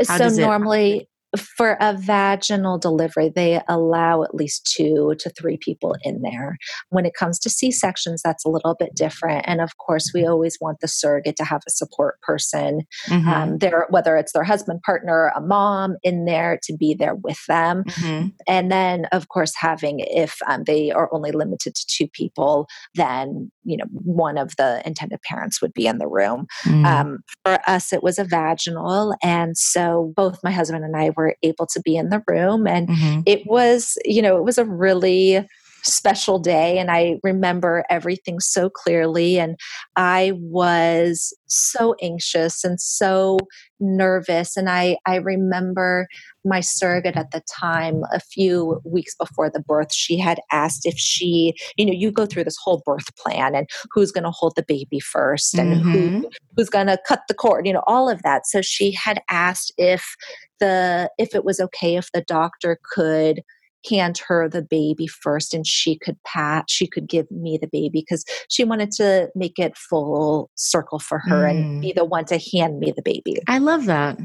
[0.01, 6.21] so normally for a vaginal delivery, they allow at least two to three people in
[6.21, 6.57] there.
[6.89, 9.45] When it comes to C sections, that's a little bit different.
[9.47, 13.27] And of course, we always want the surrogate to have a support person mm-hmm.
[13.27, 17.39] um, there, whether it's their husband, partner, a mom in there to be there with
[17.47, 17.83] them.
[17.83, 18.27] Mm-hmm.
[18.47, 23.51] And then, of course, having if um, they are only limited to two people, then
[23.63, 26.47] you know one of the intended parents would be in the room.
[26.63, 26.85] Mm-hmm.
[26.85, 31.24] Um, for us, it was a vaginal, and so both my husband and I were
[31.25, 32.67] were able to be in the room.
[32.67, 33.21] And mm-hmm.
[33.25, 35.47] it was, you know, it was a really
[35.85, 39.57] special day and I remember everything so clearly and
[39.95, 43.37] I was so anxious and so
[43.79, 46.07] nervous and I I remember
[46.43, 50.97] my surrogate at the time a few weeks before the birth she had asked if
[50.97, 54.53] she you know you go through this whole birth plan and who's going to hold
[54.55, 55.91] the baby first and mm-hmm.
[55.91, 59.21] who who's going to cut the cord you know all of that so she had
[59.29, 60.15] asked if
[60.59, 63.41] the if it was okay if the doctor could
[63.89, 67.89] hand her the baby first and she could pat she could give me the baby
[67.91, 71.51] because she wanted to make it full circle for her mm.
[71.51, 74.17] and be the one to hand me the baby i love that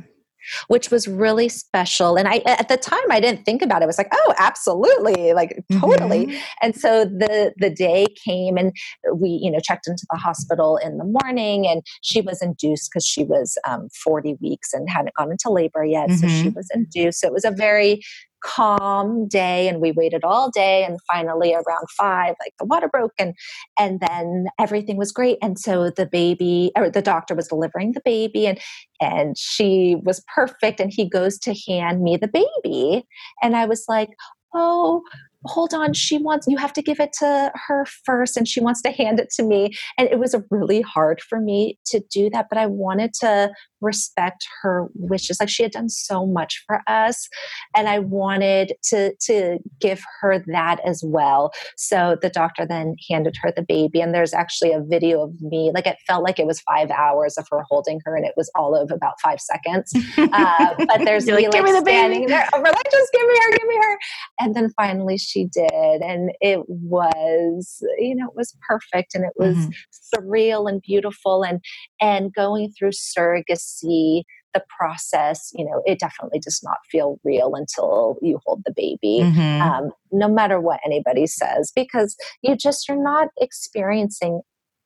[0.68, 2.16] which was really special.
[2.16, 3.84] And I, at the time, I didn't think about it.
[3.84, 6.26] It was like, oh, absolutely, like totally.
[6.26, 6.38] Mm-hmm.
[6.62, 8.72] And so the the day came, and
[9.14, 13.04] we, you know, checked into the hospital in the morning, and she was induced because
[13.04, 16.16] she was um, 40 weeks and hadn't gone into labor yet, mm-hmm.
[16.16, 16.56] so she mm-hmm.
[16.56, 17.20] was induced.
[17.20, 18.00] So it was a very
[18.42, 23.12] calm day and we waited all day and finally around five like the water broke
[23.18, 23.34] and
[23.78, 25.38] and then everything was great.
[25.42, 28.58] And so the baby or the doctor was delivering the baby and
[29.00, 33.06] and she was perfect and he goes to hand me the baby.
[33.42, 34.10] And i was like
[34.54, 35.02] oh
[35.44, 38.82] hold on, she wants, you have to give it to her first, and she wants
[38.82, 39.72] to hand it to me.
[39.98, 43.50] And it was really hard for me to do that, but I wanted to
[43.80, 45.38] respect her wishes.
[45.40, 47.28] Like she had done so much for us,
[47.76, 51.52] and I wanted to to give her that as well.
[51.76, 55.70] So the doctor then handed her the baby, and there's actually a video of me.
[55.74, 58.50] Like it felt like it was five hours of her holding her, and it was
[58.54, 59.92] all of about five seconds.
[60.32, 62.26] Uh, but there's me like, give me the baby.
[62.26, 63.98] there, oh, like, just give me her, give me her.
[64.38, 69.32] And then finally she did, and it was you know it was perfect, and it
[69.36, 70.20] was mm-hmm.
[70.20, 71.60] surreal and beautiful, and
[72.00, 74.22] and going through surrogacy
[74.54, 79.22] the process, you know, it definitely does not feel real until you hold the baby,
[79.22, 79.62] mm-hmm.
[79.62, 84.40] um, no matter what anybody says, because you just are not experiencing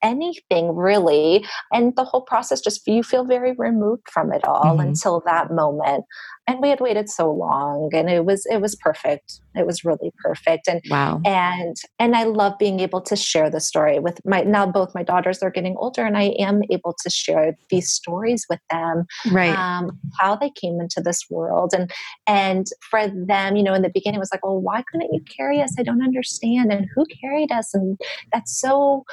[0.05, 4.89] anything really and the whole process just you feel very removed from it all mm-hmm.
[4.89, 6.05] until that moment.
[6.47, 9.41] And we had waited so long and it was it was perfect.
[9.55, 11.21] It was really perfect and wow.
[11.25, 15.05] and and i love being able to share the story with my now both my
[15.05, 19.57] daughters are getting older and i am able to share these stories with them right.
[19.57, 21.93] um, how they came into this world and
[22.27, 25.21] and for them you know in the beginning it was like well why couldn't you
[25.21, 25.75] carry us?
[25.79, 27.75] I don't understand and who carried us?
[27.75, 27.99] And
[28.33, 29.05] that's so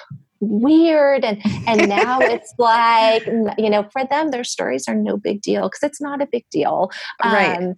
[0.41, 3.25] weird and and now it's like
[3.57, 6.43] you know for them their stories are no big deal because it's not a big
[6.49, 6.91] deal.
[7.23, 7.57] Right.
[7.57, 7.75] Um,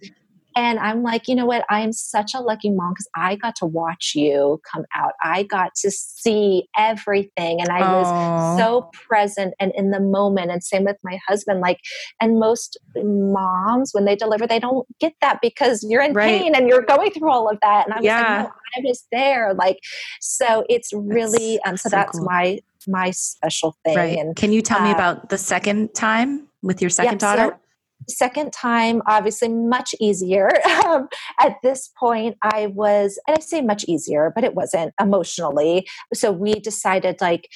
[0.56, 1.64] and I'm like, you know what?
[1.68, 5.12] I am such a lucky mom because I got to watch you come out.
[5.22, 7.60] I got to see everything.
[7.60, 7.92] And I Aww.
[7.92, 10.52] was so present and in the moment.
[10.52, 11.60] And same with my husband.
[11.60, 11.80] Like,
[12.20, 16.40] and most moms, when they deliver, they don't get that because you're in right.
[16.40, 17.86] pain and you're going through all of that.
[17.86, 18.20] And I was yeah.
[18.20, 19.54] like, no, I was there.
[19.54, 19.78] Like,
[20.20, 22.26] so it's really, um, so, so that's cool.
[22.26, 23.96] my, my special thing.
[23.96, 24.18] Right.
[24.18, 27.50] And can you tell uh, me about the second time with your second daughter?
[27.50, 27.63] So,
[28.08, 30.50] second time obviously much easier.
[30.84, 31.08] Um,
[31.40, 35.86] at this point i was and i say much easier but it wasn't emotionally.
[36.12, 37.48] So we decided like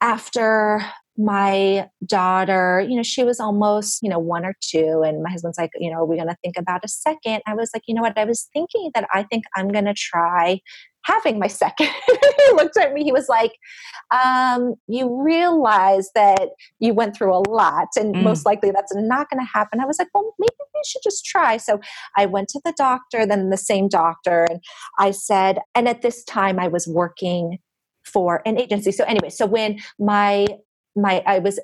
[0.00, 0.80] after
[1.16, 5.58] my daughter you know she was almost you know one or two and my husband's
[5.58, 7.40] like you know are we going to think about a second?
[7.46, 8.16] I was like you know what?
[8.18, 10.60] I was thinking that i think i'm going to try
[11.04, 11.88] having my second.
[12.06, 13.52] he looked at me, he was like,
[14.10, 16.50] um, You realize that
[16.80, 18.22] you went through a lot, and mm.
[18.22, 19.80] most likely that's not going to happen.
[19.80, 21.56] I was like, Well, maybe we should just try.
[21.56, 21.80] So
[22.16, 24.60] I went to the doctor, then the same doctor, and
[24.98, 27.58] I said, and at this time I was working
[28.04, 28.92] for an agency.
[28.92, 30.46] So anyway, so when my
[30.96, 31.58] my I was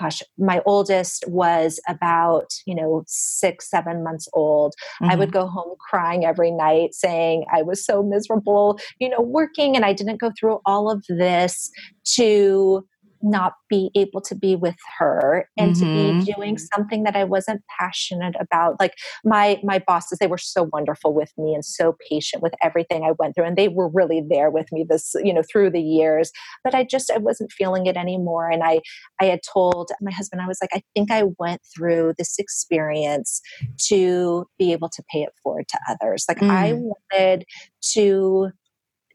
[0.00, 4.74] gosh, my oldest was about, you know, six, seven months old.
[5.02, 5.12] Mm-hmm.
[5.12, 5.40] I would mm-hmm.
[5.40, 9.92] go home crying every night saying I was so miserable, you know, working and I
[9.92, 11.70] didn't go through all of this
[12.14, 12.86] to
[13.22, 15.80] not be able to be with her and mm-hmm.
[15.80, 16.40] to be mm-hmm.
[16.40, 18.78] doing something that I wasn't passionate about.
[18.80, 18.94] Like
[19.24, 23.12] my my bosses, they were so wonderful with me and so patient with everything I
[23.18, 26.30] went through, and they were really there with me this you know through the years.
[26.64, 28.80] But I just I wasn't feeling it anymore, and I
[29.20, 33.40] I had told my husband I was like I think I went through this experience
[33.88, 36.24] to be able to pay it forward to others.
[36.28, 36.50] Like mm.
[36.50, 37.44] I wanted
[37.92, 38.50] to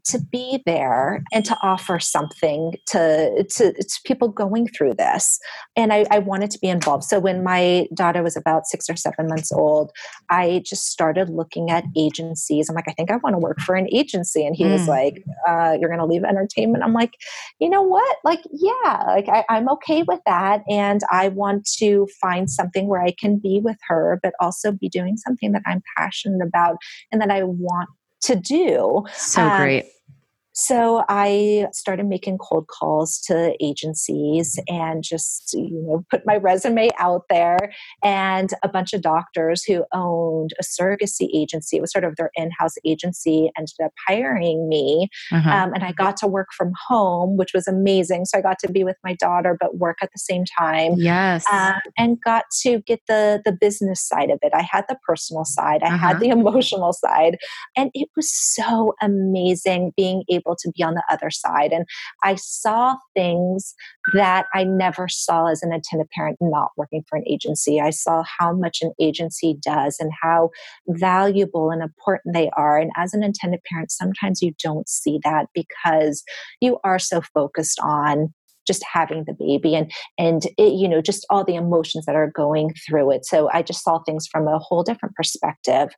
[0.05, 5.39] to be there and to offer something to, to, to people going through this.
[5.75, 7.03] And I, I, wanted to be involved.
[7.03, 9.91] So when my daughter was about six or seven months old,
[10.29, 12.69] I just started looking at agencies.
[12.69, 14.45] I'm like, I think I want to work for an agency.
[14.45, 14.73] And he mm.
[14.73, 16.83] was like, uh, You're going to leave entertainment?
[16.83, 17.13] I'm like,
[17.59, 18.17] You know what?
[18.23, 20.63] Like, yeah, like I, I'm okay with that.
[20.69, 24.89] And I want to find something where I can be with her, but also be
[24.89, 26.77] doing something that I'm passionate about
[27.11, 27.89] and that I want
[28.25, 29.05] to do.
[29.13, 29.85] So um, great.
[30.55, 36.89] So I started making cold calls to agencies and just, you know, put my resume
[36.97, 37.73] out there.
[38.01, 42.31] And a bunch of doctors who owned a surrogacy agency, it was sort of their
[42.35, 45.09] in house agency, ended up hiring me.
[45.29, 45.49] Uh-huh.
[45.49, 48.23] Um, and I got to work from home, which was amazing.
[48.23, 50.93] So I got to be with my daughter, but work at the same time.
[50.95, 51.45] Yes.
[51.51, 54.53] Um, and got to get the, the business side of it.
[54.55, 55.97] I had the personal side, I uh-huh.
[55.97, 57.37] had the emotional side.
[57.75, 61.71] And it was so amazing being able able to be on the other side.
[61.71, 61.85] And
[62.23, 63.73] I saw things
[64.13, 67.79] that I never saw as an intended parent not working for an agency.
[67.79, 70.49] I saw how much an agency does and how
[70.87, 72.79] valuable and important they are.
[72.79, 76.23] And as an intended parent, sometimes you don't see that because
[76.61, 78.33] you are so focused on
[78.65, 82.31] just having the baby and and it, you know just all the emotions that are
[82.31, 83.25] going through it.
[83.25, 85.89] So i just saw things from a whole different perspective.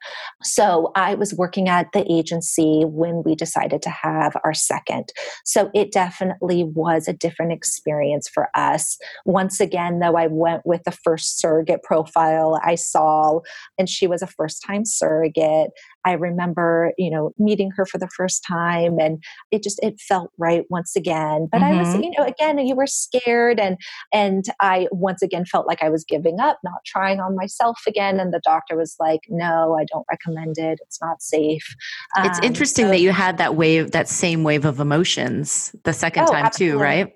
[0.43, 5.09] So i was working at the agency when we decided to have our second.
[5.45, 8.97] So it definitely was a different experience for us.
[9.25, 13.39] Once again though i went with the first surrogate profile i saw
[13.77, 15.71] and she was a first time surrogate
[16.05, 19.21] I remember, you know, meeting her for the first time and
[19.51, 21.47] it just it felt right once again.
[21.51, 21.77] But mm-hmm.
[21.77, 22.03] I was, mm-hmm.
[22.03, 23.77] you know, again, you were scared and
[24.13, 28.19] and I once again felt like I was giving up, not trying on myself again.
[28.19, 30.79] And the doctor was like, No, I don't recommend it.
[30.81, 31.75] It's not safe.
[32.17, 35.93] It's um, interesting so, that you had that wave, that same wave of emotions the
[35.93, 36.77] second oh, time absolutely.
[36.77, 37.13] too, right?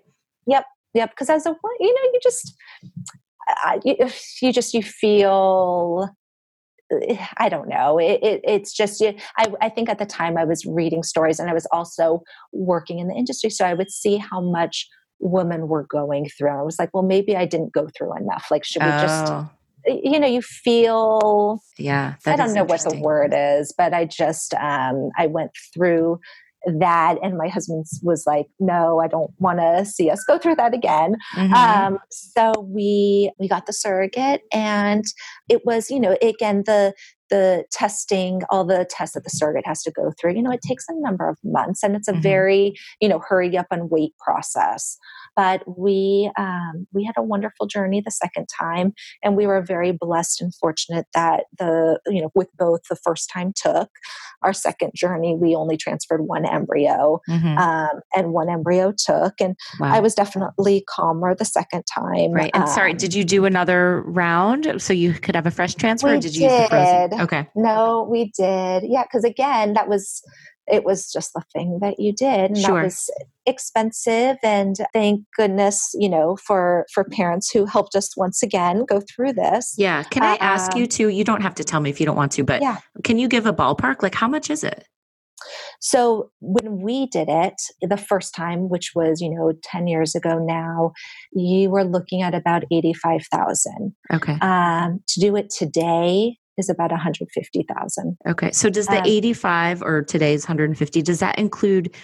[0.48, 0.66] Yep.
[0.94, 1.12] Yep.
[1.12, 2.54] Because as a you know, you just
[3.86, 3.96] you,
[4.42, 6.10] you just you feel
[7.38, 7.98] I don't know.
[7.98, 9.02] It, it, it's just,
[9.38, 13.00] I, I think at the time I was reading stories and I was also working
[13.00, 13.50] in the industry.
[13.50, 14.88] So I would see how much
[15.20, 16.50] women were going through.
[16.50, 18.48] I was like, well, maybe I didn't go through enough.
[18.52, 19.02] Like, should we oh.
[19.02, 19.34] just,
[19.88, 24.54] you know, you feel, yeah, I don't know what the word is, but I just,
[24.56, 26.20] um, I went through
[26.66, 30.56] that and my husband was like no i don't want to see us go through
[30.56, 31.54] that again mm-hmm.
[31.54, 35.06] um, so we we got the surrogate and
[35.50, 36.94] it was you know again the
[37.32, 40.62] the testing all the tests that the surrogate has to go through you know it
[40.62, 42.22] takes a number of months and it's a mm-hmm.
[42.22, 44.98] very you know hurry up and wait process
[45.36, 49.92] but we um, we had a wonderful journey the second time, and we were very
[49.92, 53.90] blessed and fortunate that the you know with both the first time took
[54.44, 57.58] our second journey we only transferred one embryo mm-hmm.
[57.58, 59.94] um, and one embryo took and wow.
[59.94, 64.02] i was definitely calmer the second time right and um, sorry did you do another
[64.02, 66.52] round so you could have a fresh transfer did you did.
[66.52, 70.24] use the frozen okay no we did yeah because again that was
[70.72, 72.76] it was just the thing that you did and sure.
[72.76, 73.12] that was
[73.46, 79.02] expensive and thank goodness you know for for parents who helped us once again go
[79.02, 81.90] through this yeah can i ask you um, to you don't have to tell me
[81.90, 82.78] if you don't want to but yeah.
[83.04, 84.88] can you give a ballpark like how much is it
[85.80, 90.38] so when we did it the first time, which was, you know, 10 years ago
[90.40, 90.92] now,
[91.34, 93.94] you were looking at about 85,000.
[94.14, 94.38] Okay.
[94.42, 98.18] Um, to do it today, is about 150,000.
[98.28, 98.52] Okay.
[98.52, 101.96] So does the um, 85 or today's 150 does that include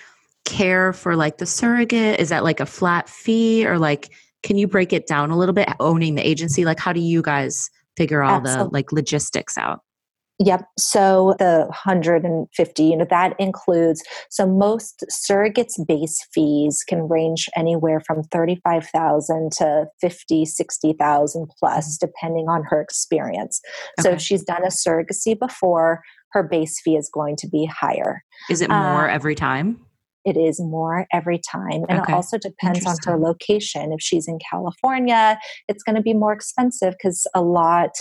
[0.45, 2.19] care for like the surrogate?
[2.19, 4.09] Is that like a flat fee or like
[4.43, 6.65] can you break it down a little bit owning the agency?
[6.65, 8.69] Like how do you guys figure all absolutely.
[8.69, 9.81] the like logistics out?
[10.39, 10.65] Yep.
[10.77, 18.01] So the 150, you know, that includes so most surrogates base fees can range anywhere
[18.05, 22.05] from 35,000 to 50, 60,000 plus mm-hmm.
[22.05, 23.59] depending on her experience.
[23.99, 24.09] Okay.
[24.09, 26.01] So if she's done a surrogacy before,
[26.33, 28.21] her base fee is going to be higher.
[28.49, 29.79] Is it more uh, every time?
[30.23, 31.83] It is more every time.
[31.89, 32.11] And okay.
[32.11, 33.91] it also depends on her location.
[33.91, 37.91] If she's in California, it's going to be more expensive because a lot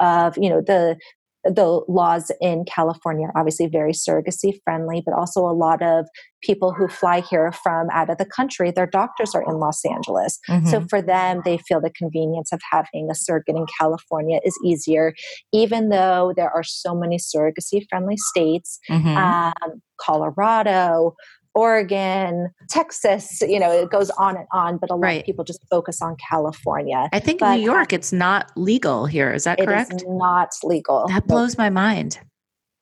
[0.00, 0.96] of you know the
[1.44, 6.06] the laws in California are obviously very surrogacy friendly, but also a lot of
[6.42, 10.38] people who fly here from out of the country, their doctors are in Los Angeles.
[10.48, 10.66] Mm-hmm.
[10.66, 15.14] So for them, they feel the convenience of having a surrogate in California is easier,
[15.52, 18.78] even though there are so many surrogacy friendly states.
[18.90, 19.16] Mm-hmm.
[19.16, 21.14] Um, Colorado,
[21.54, 25.20] Oregon, Texas, you know, it goes on and on, but a lot right.
[25.20, 27.08] of people just focus on California.
[27.12, 29.32] I think but, New York, it's not legal here.
[29.32, 29.92] Is that correct?
[29.92, 31.06] It is not legal.
[31.08, 32.18] That blows my mind.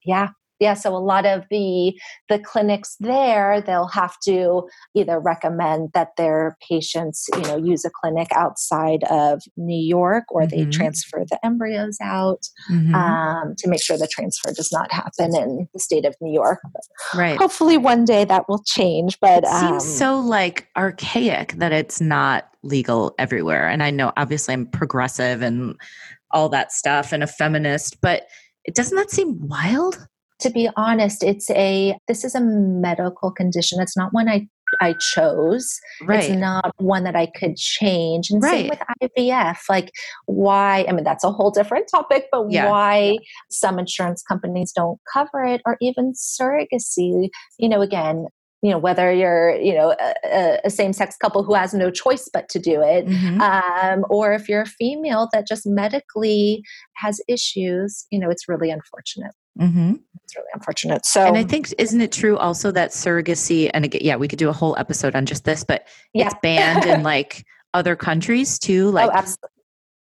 [0.05, 0.31] Yeah
[0.63, 1.93] yeah so a lot of the
[2.29, 4.63] the clinics there they'll have to
[4.95, 10.43] either recommend that their patients you know use a clinic outside of new york or
[10.43, 10.65] mm-hmm.
[10.65, 12.41] they transfer the embryos out
[12.71, 12.95] mm-hmm.
[12.95, 16.61] um, to make sure the transfer does not happen in the state of new york
[16.73, 21.53] but right hopefully one day that will change but it um, seems so like archaic
[21.55, 25.75] that it's not legal everywhere and i know obviously i'm progressive and
[26.31, 28.29] all that stuff and a feminist but
[28.65, 30.07] it doesn't that seem wild
[30.43, 33.81] to be honest, it's a this is a medical condition.
[33.81, 34.49] It's not one I
[34.81, 35.79] I chose.
[36.03, 36.25] Right.
[36.25, 38.31] It's not one that I could change.
[38.31, 38.51] And right.
[38.51, 39.59] same with IVF.
[39.69, 39.91] Like
[40.27, 42.69] why I mean that's a whole different topic, but yeah.
[42.69, 43.19] why
[43.51, 47.29] some insurance companies don't cover it or even surrogacy.
[47.59, 48.27] You know, again,
[48.63, 52.49] you know whether you're you know a, a same-sex couple who has no choice but
[52.49, 53.41] to do it mm-hmm.
[53.41, 56.63] um, or if you're a female that just medically
[56.95, 59.95] has issues you know it's really unfortunate mm-hmm.
[60.25, 64.01] it's really unfortunate so and i think isn't it true also that surrogacy and again
[64.05, 66.27] yeah we could do a whole episode on just this but yeah.
[66.27, 67.45] it's banned in like
[67.75, 69.49] other countries too like oh,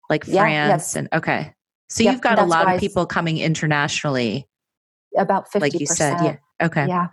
[0.09, 0.95] like yeah, france yes.
[0.95, 1.53] and okay
[1.89, 4.47] so yep, you've got a lot of people coming internationally
[5.17, 5.61] about 50%.
[5.61, 7.07] like you said yeah okay yeah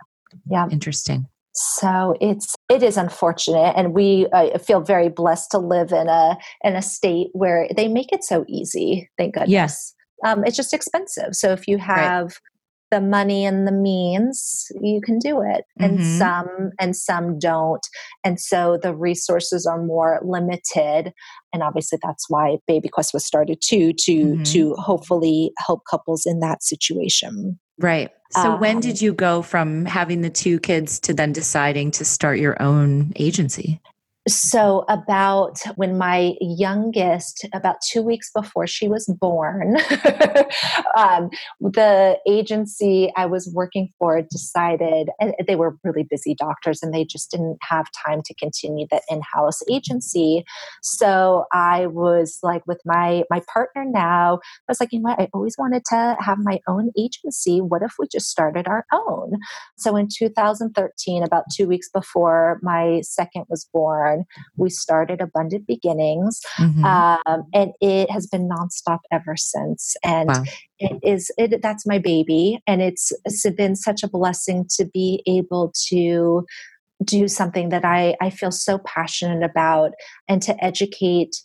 [0.49, 5.91] yeah interesting so it's it is unfortunate and we uh, feel very blessed to live
[5.91, 9.95] in a in a state where they make it so easy thank goodness yes
[10.25, 12.39] um, it's just expensive so if you have right.
[12.91, 16.17] the money and the means you can do it and mm-hmm.
[16.17, 17.85] some and some don't
[18.23, 21.13] and so the resources are more limited
[21.53, 24.43] and obviously that's why BabyQuest was started too to mm-hmm.
[24.43, 29.85] to hopefully help couples in that situation right so um, when did you go from
[29.85, 33.81] having the two kids to then deciding to start your own agency?
[34.29, 39.77] So, about when my youngest, about two weeks before she was born,
[40.95, 45.09] um, the agency I was working for decided
[45.47, 49.21] they were really busy doctors and they just didn't have time to continue the in
[49.33, 50.43] house agency.
[50.83, 55.19] So, I was like, with my, my partner now, I was like, you know what?
[55.19, 57.61] I always wanted to have my own agency.
[57.61, 59.31] What if we just started our own?
[59.77, 64.18] So, in 2013, about two weeks before my second was born,
[64.57, 66.83] we started Abundant Beginnings, mm-hmm.
[66.83, 69.95] um, and it has been nonstop ever since.
[70.03, 70.43] And wow.
[70.79, 75.23] it is it, that's my baby, and it's, it's been such a blessing to be
[75.25, 76.45] able to
[77.03, 79.91] do something that I, I feel so passionate about
[80.27, 81.41] and to educate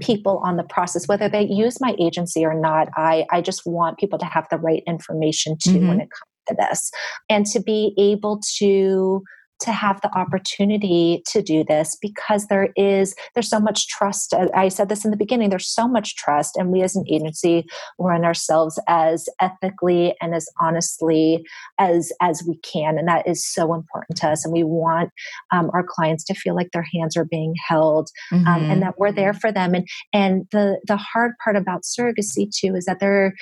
[0.00, 3.96] people on the process whether they use my agency or not i i just want
[3.98, 5.88] people to have the right information too mm-hmm.
[5.88, 6.90] when it comes to this
[7.28, 9.22] and to be able to
[9.64, 14.68] to have the opportunity to do this because there is there's so much trust i
[14.68, 17.64] said this in the beginning there's so much trust and we as an agency
[17.98, 21.44] run ourselves as ethically and as honestly
[21.78, 25.10] as as we can and that is so important to us and we want
[25.50, 28.46] um, our clients to feel like their hands are being held mm-hmm.
[28.46, 28.80] um, and mm-hmm.
[28.80, 32.84] that we're there for them and and the the hard part about surrogacy too is
[32.84, 33.34] that there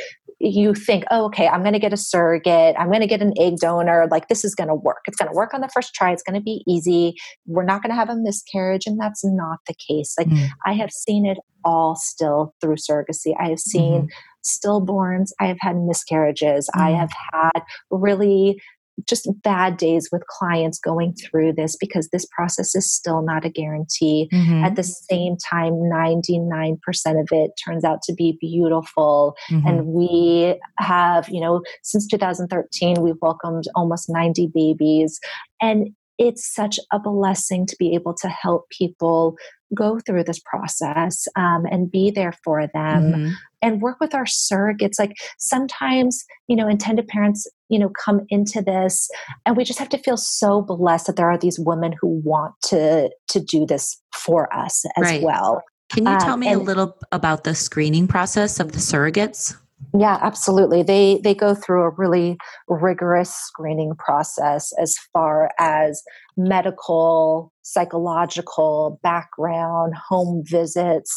[0.42, 3.32] you think, oh, okay, I'm going to get a surrogate, I'm going to get an
[3.38, 5.02] egg donor, like this is going to work.
[5.06, 7.14] It's going to work on the first try, it's going to be easy.
[7.46, 8.86] We're not going to have a miscarriage.
[8.86, 10.14] And that's not the case.
[10.18, 10.48] Like mm.
[10.66, 13.34] I have seen it all still through surrogacy.
[13.40, 14.68] I have seen mm-hmm.
[14.68, 16.80] stillborns, I have had miscarriages, mm.
[16.80, 18.60] I have had really
[19.08, 23.48] just bad days with clients going through this because this process is still not a
[23.48, 24.28] guarantee.
[24.32, 24.64] Mm-hmm.
[24.64, 26.76] At the same time, 99%
[27.20, 29.36] of it turns out to be beautiful.
[29.50, 29.66] Mm-hmm.
[29.66, 35.18] And we have, you know, since 2013, we've welcomed almost 90 babies.
[35.60, 35.94] And
[36.28, 39.36] it's such a blessing to be able to help people
[39.74, 43.30] go through this process um, and be there for them mm-hmm.
[43.62, 48.60] and work with our surrogates like sometimes you know intended parents you know come into
[48.60, 49.08] this
[49.46, 52.54] and we just have to feel so blessed that there are these women who want
[52.62, 55.22] to to do this for us as right.
[55.22, 58.78] well can you tell um, me and, a little about the screening process of the
[58.78, 59.56] surrogates
[59.94, 60.82] yeah, absolutely.
[60.82, 62.36] They they go through a really
[62.68, 66.02] rigorous screening process as far as
[66.36, 71.12] medical, psychological background, home visits,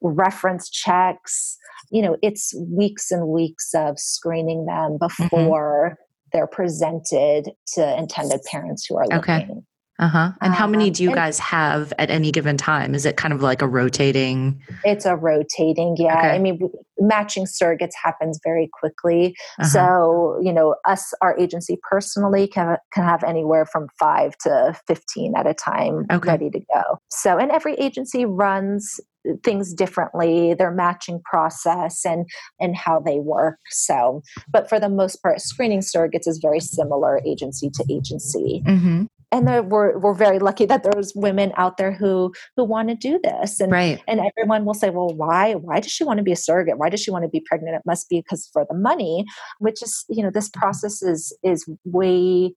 [0.00, 1.56] reference checks.
[1.90, 5.24] You know, it's weeks and weeks of screening them mm-hmm.
[5.24, 6.28] before mm-hmm.
[6.32, 9.18] they're presented to intended parents who are looking.
[9.18, 9.48] Okay.
[9.98, 10.32] Uh huh.
[10.40, 12.94] And how many um, do you guys have at any given time?
[12.94, 14.60] Is it kind of like a rotating?
[14.82, 16.18] It's a rotating, yeah.
[16.18, 16.30] Okay.
[16.30, 16.58] I mean,
[16.98, 19.36] matching surrogates happens very quickly.
[19.60, 19.68] Uh-huh.
[19.68, 25.34] So, you know, us, our agency personally can, can have anywhere from five to 15
[25.36, 26.28] at a time okay.
[26.28, 26.98] ready to go.
[27.10, 29.00] So, and every agency runs
[29.42, 32.26] things differently their matching process and
[32.60, 34.20] and how they work so
[34.52, 39.04] but for the most part screening surrogates is very similar agency to agency mm-hmm
[39.34, 43.18] and we're we're very lucky that there's women out there who who want to do
[43.22, 44.02] this and right.
[44.06, 46.88] and everyone will say well why why does she want to be a surrogate why
[46.88, 49.24] does she want to be pregnant it must be because for the money
[49.58, 52.54] which is you know this process is is way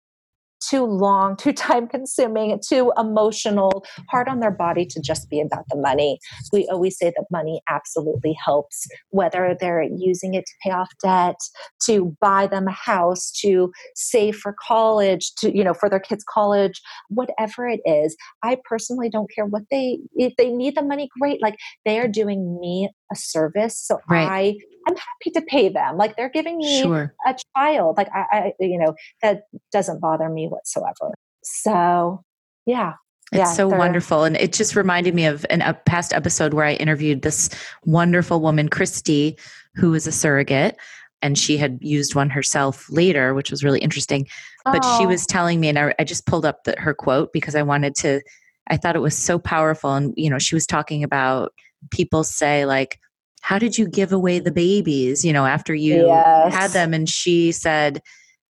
[0.69, 5.65] too long, too time consuming, too emotional, hard on their body to just be about
[5.71, 6.19] the money.
[6.53, 11.37] We always say that money absolutely helps, whether they're using it to pay off debt,
[11.85, 16.25] to buy them a house, to save for college, to, you know, for their kids'
[16.29, 18.17] college, whatever it is.
[18.43, 21.43] I personally don't care what they, if they need the money, great.
[21.43, 23.79] Like they are doing me a service.
[23.79, 24.29] So right.
[24.29, 25.97] I I'm happy to pay them.
[25.97, 27.15] Like they're giving me sure.
[27.27, 27.97] a child.
[27.97, 29.43] Like I, I, you know, that
[29.73, 31.15] doesn't bother me whatsoever.
[31.43, 32.23] So
[32.67, 32.95] yeah.
[33.33, 34.23] It's yeah, so wonderful.
[34.23, 37.51] And it just reminded me of an, a past episode where I interviewed this
[37.85, 39.37] wonderful woman, Christy,
[39.75, 40.77] who is a surrogate
[41.23, 44.29] and she had used one herself later, which was really interesting.
[44.65, 44.99] But oh.
[44.99, 47.63] she was telling me, and I, I just pulled up the, her quote because I
[47.63, 48.21] wanted to,
[48.69, 49.95] I thought it was so powerful.
[49.95, 51.53] And, you know, she was talking about
[51.91, 53.01] people say, like,
[53.41, 56.53] how did you give away the babies, you know, after you yes.
[56.53, 56.93] had them?
[56.93, 58.03] And she said,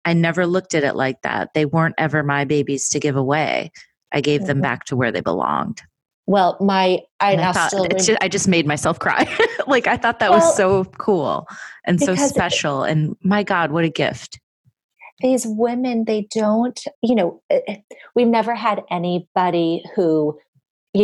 [0.05, 1.51] I never looked at it like that.
[1.53, 3.73] They weren't ever my babies to give away.
[4.13, 4.49] I gave mm-hmm.
[4.49, 5.83] them back to where they belonged.
[6.27, 9.29] Well, my I now thought, still just, I just made myself cry.
[9.67, 11.47] like I thought that well, was so cool
[11.85, 12.83] and so special.
[12.83, 14.41] It, and my God, what a gift!
[15.21, 16.83] These women, they don't.
[17.01, 17.77] You know, eh, eh,
[18.17, 20.37] we've never had anybody who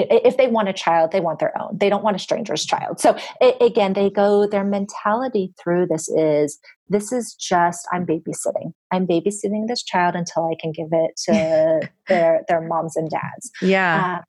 [0.01, 1.77] if they want a child, they want their own.
[1.79, 3.01] They don't want a stranger's child.
[3.01, 8.73] So it, again, they go, their mentality through this is this is just, I'm babysitting.
[8.91, 13.51] I'm babysitting this child until I can give it to their, their moms and dads.
[13.63, 14.19] Yeah.
[14.19, 14.23] Uh,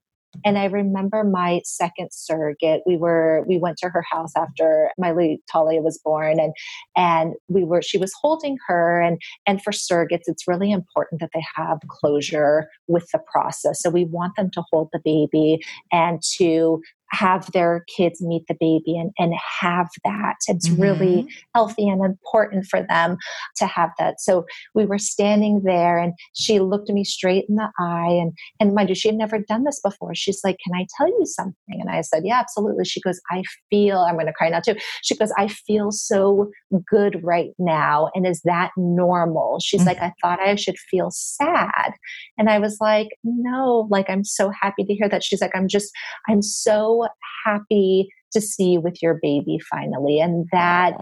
[0.46, 2.82] and I remember my second surrogate.
[2.86, 5.14] We were we went to her house after my
[5.52, 6.54] Talia was born, and
[6.96, 9.02] and we were she was holding her.
[9.02, 13.82] And and for surrogates, it's really important that they have closure with the process.
[13.82, 16.82] So we want them to hold the baby and to
[17.14, 20.36] have their kids meet the baby and, and have that.
[20.48, 20.82] It's mm-hmm.
[20.82, 23.18] really healthy and important for them
[23.58, 24.20] to have that.
[24.20, 28.74] So we were standing there and she looked me straight in the eye and and
[28.74, 30.16] mind you, she had never done this before.
[30.16, 31.56] She's like, Can I tell you something?
[31.80, 32.86] And I said, Yeah, absolutely.
[32.86, 34.76] She goes, I feel I'm gonna cry now too.
[35.04, 36.50] She goes, I feel so
[36.90, 38.10] good right now.
[38.16, 39.60] And is that normal?
[39.60, 39.90] She's mm-hmm.
[39.90, 41.94] like, I thought I should feel sad.
[42.38, 45.24] And I was like, No, like I'm so happy to hear that.
[45.24, 45.92] She's like, I'm just,
[46.28, 47.03] I'm so
[47.46, 50.20] happy to see you with your baby finally.
[50.20, 50.98] And that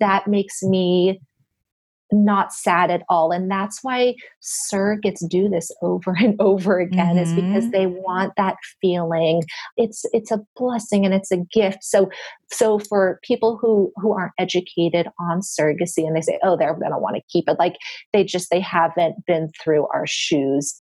[0.00, 1.20] that makes me
[2.12, 7.18] not sad at all and that's why surrogates do this over and over again mm-hmm.
[7.18, 7.70] is because mm-hmm.
[7.70, 9.42] they want that feeling
[9.76, 12.08] it's it's a blessing and it's a gift so
[12.52, 16.92] so for people who who aren't educated on surrogacy and they say oh they're going
[16.92, 17.76] to want to keep it like
[18.12, 20.80] they just they haven't been through our shoes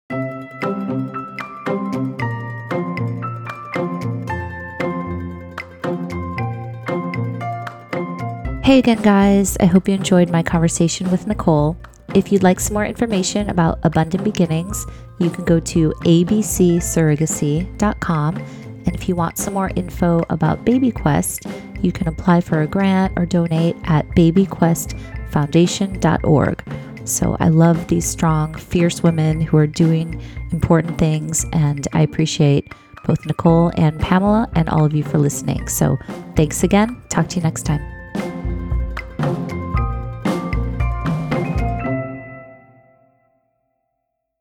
[8.67, 9.55] Hey again, guys.
[9.61, 11.77] I hope you enjoyed my conversation with Nicole.
[12.13, 14.85] If you'd like some more information about Abundant Beginnings,
[15.19, 18.35] you can go to abcsurrogacy.com.
[18.35, 23.13] And if you want some more info about BabyQuest, you can apply for a grant
[23.15, 26.63] or donate at babyquestfoundation.org.
[27.05, 32.73] So I love these strong, fierce women who are doing important things, and I appreciate
[33.05, 35.69] both Nicole and Pamela and all of you for listening.
[35.69, 35.97] So
[36.35, 37.01] thanks again.
[37.07, 37.96] Talk to you next time.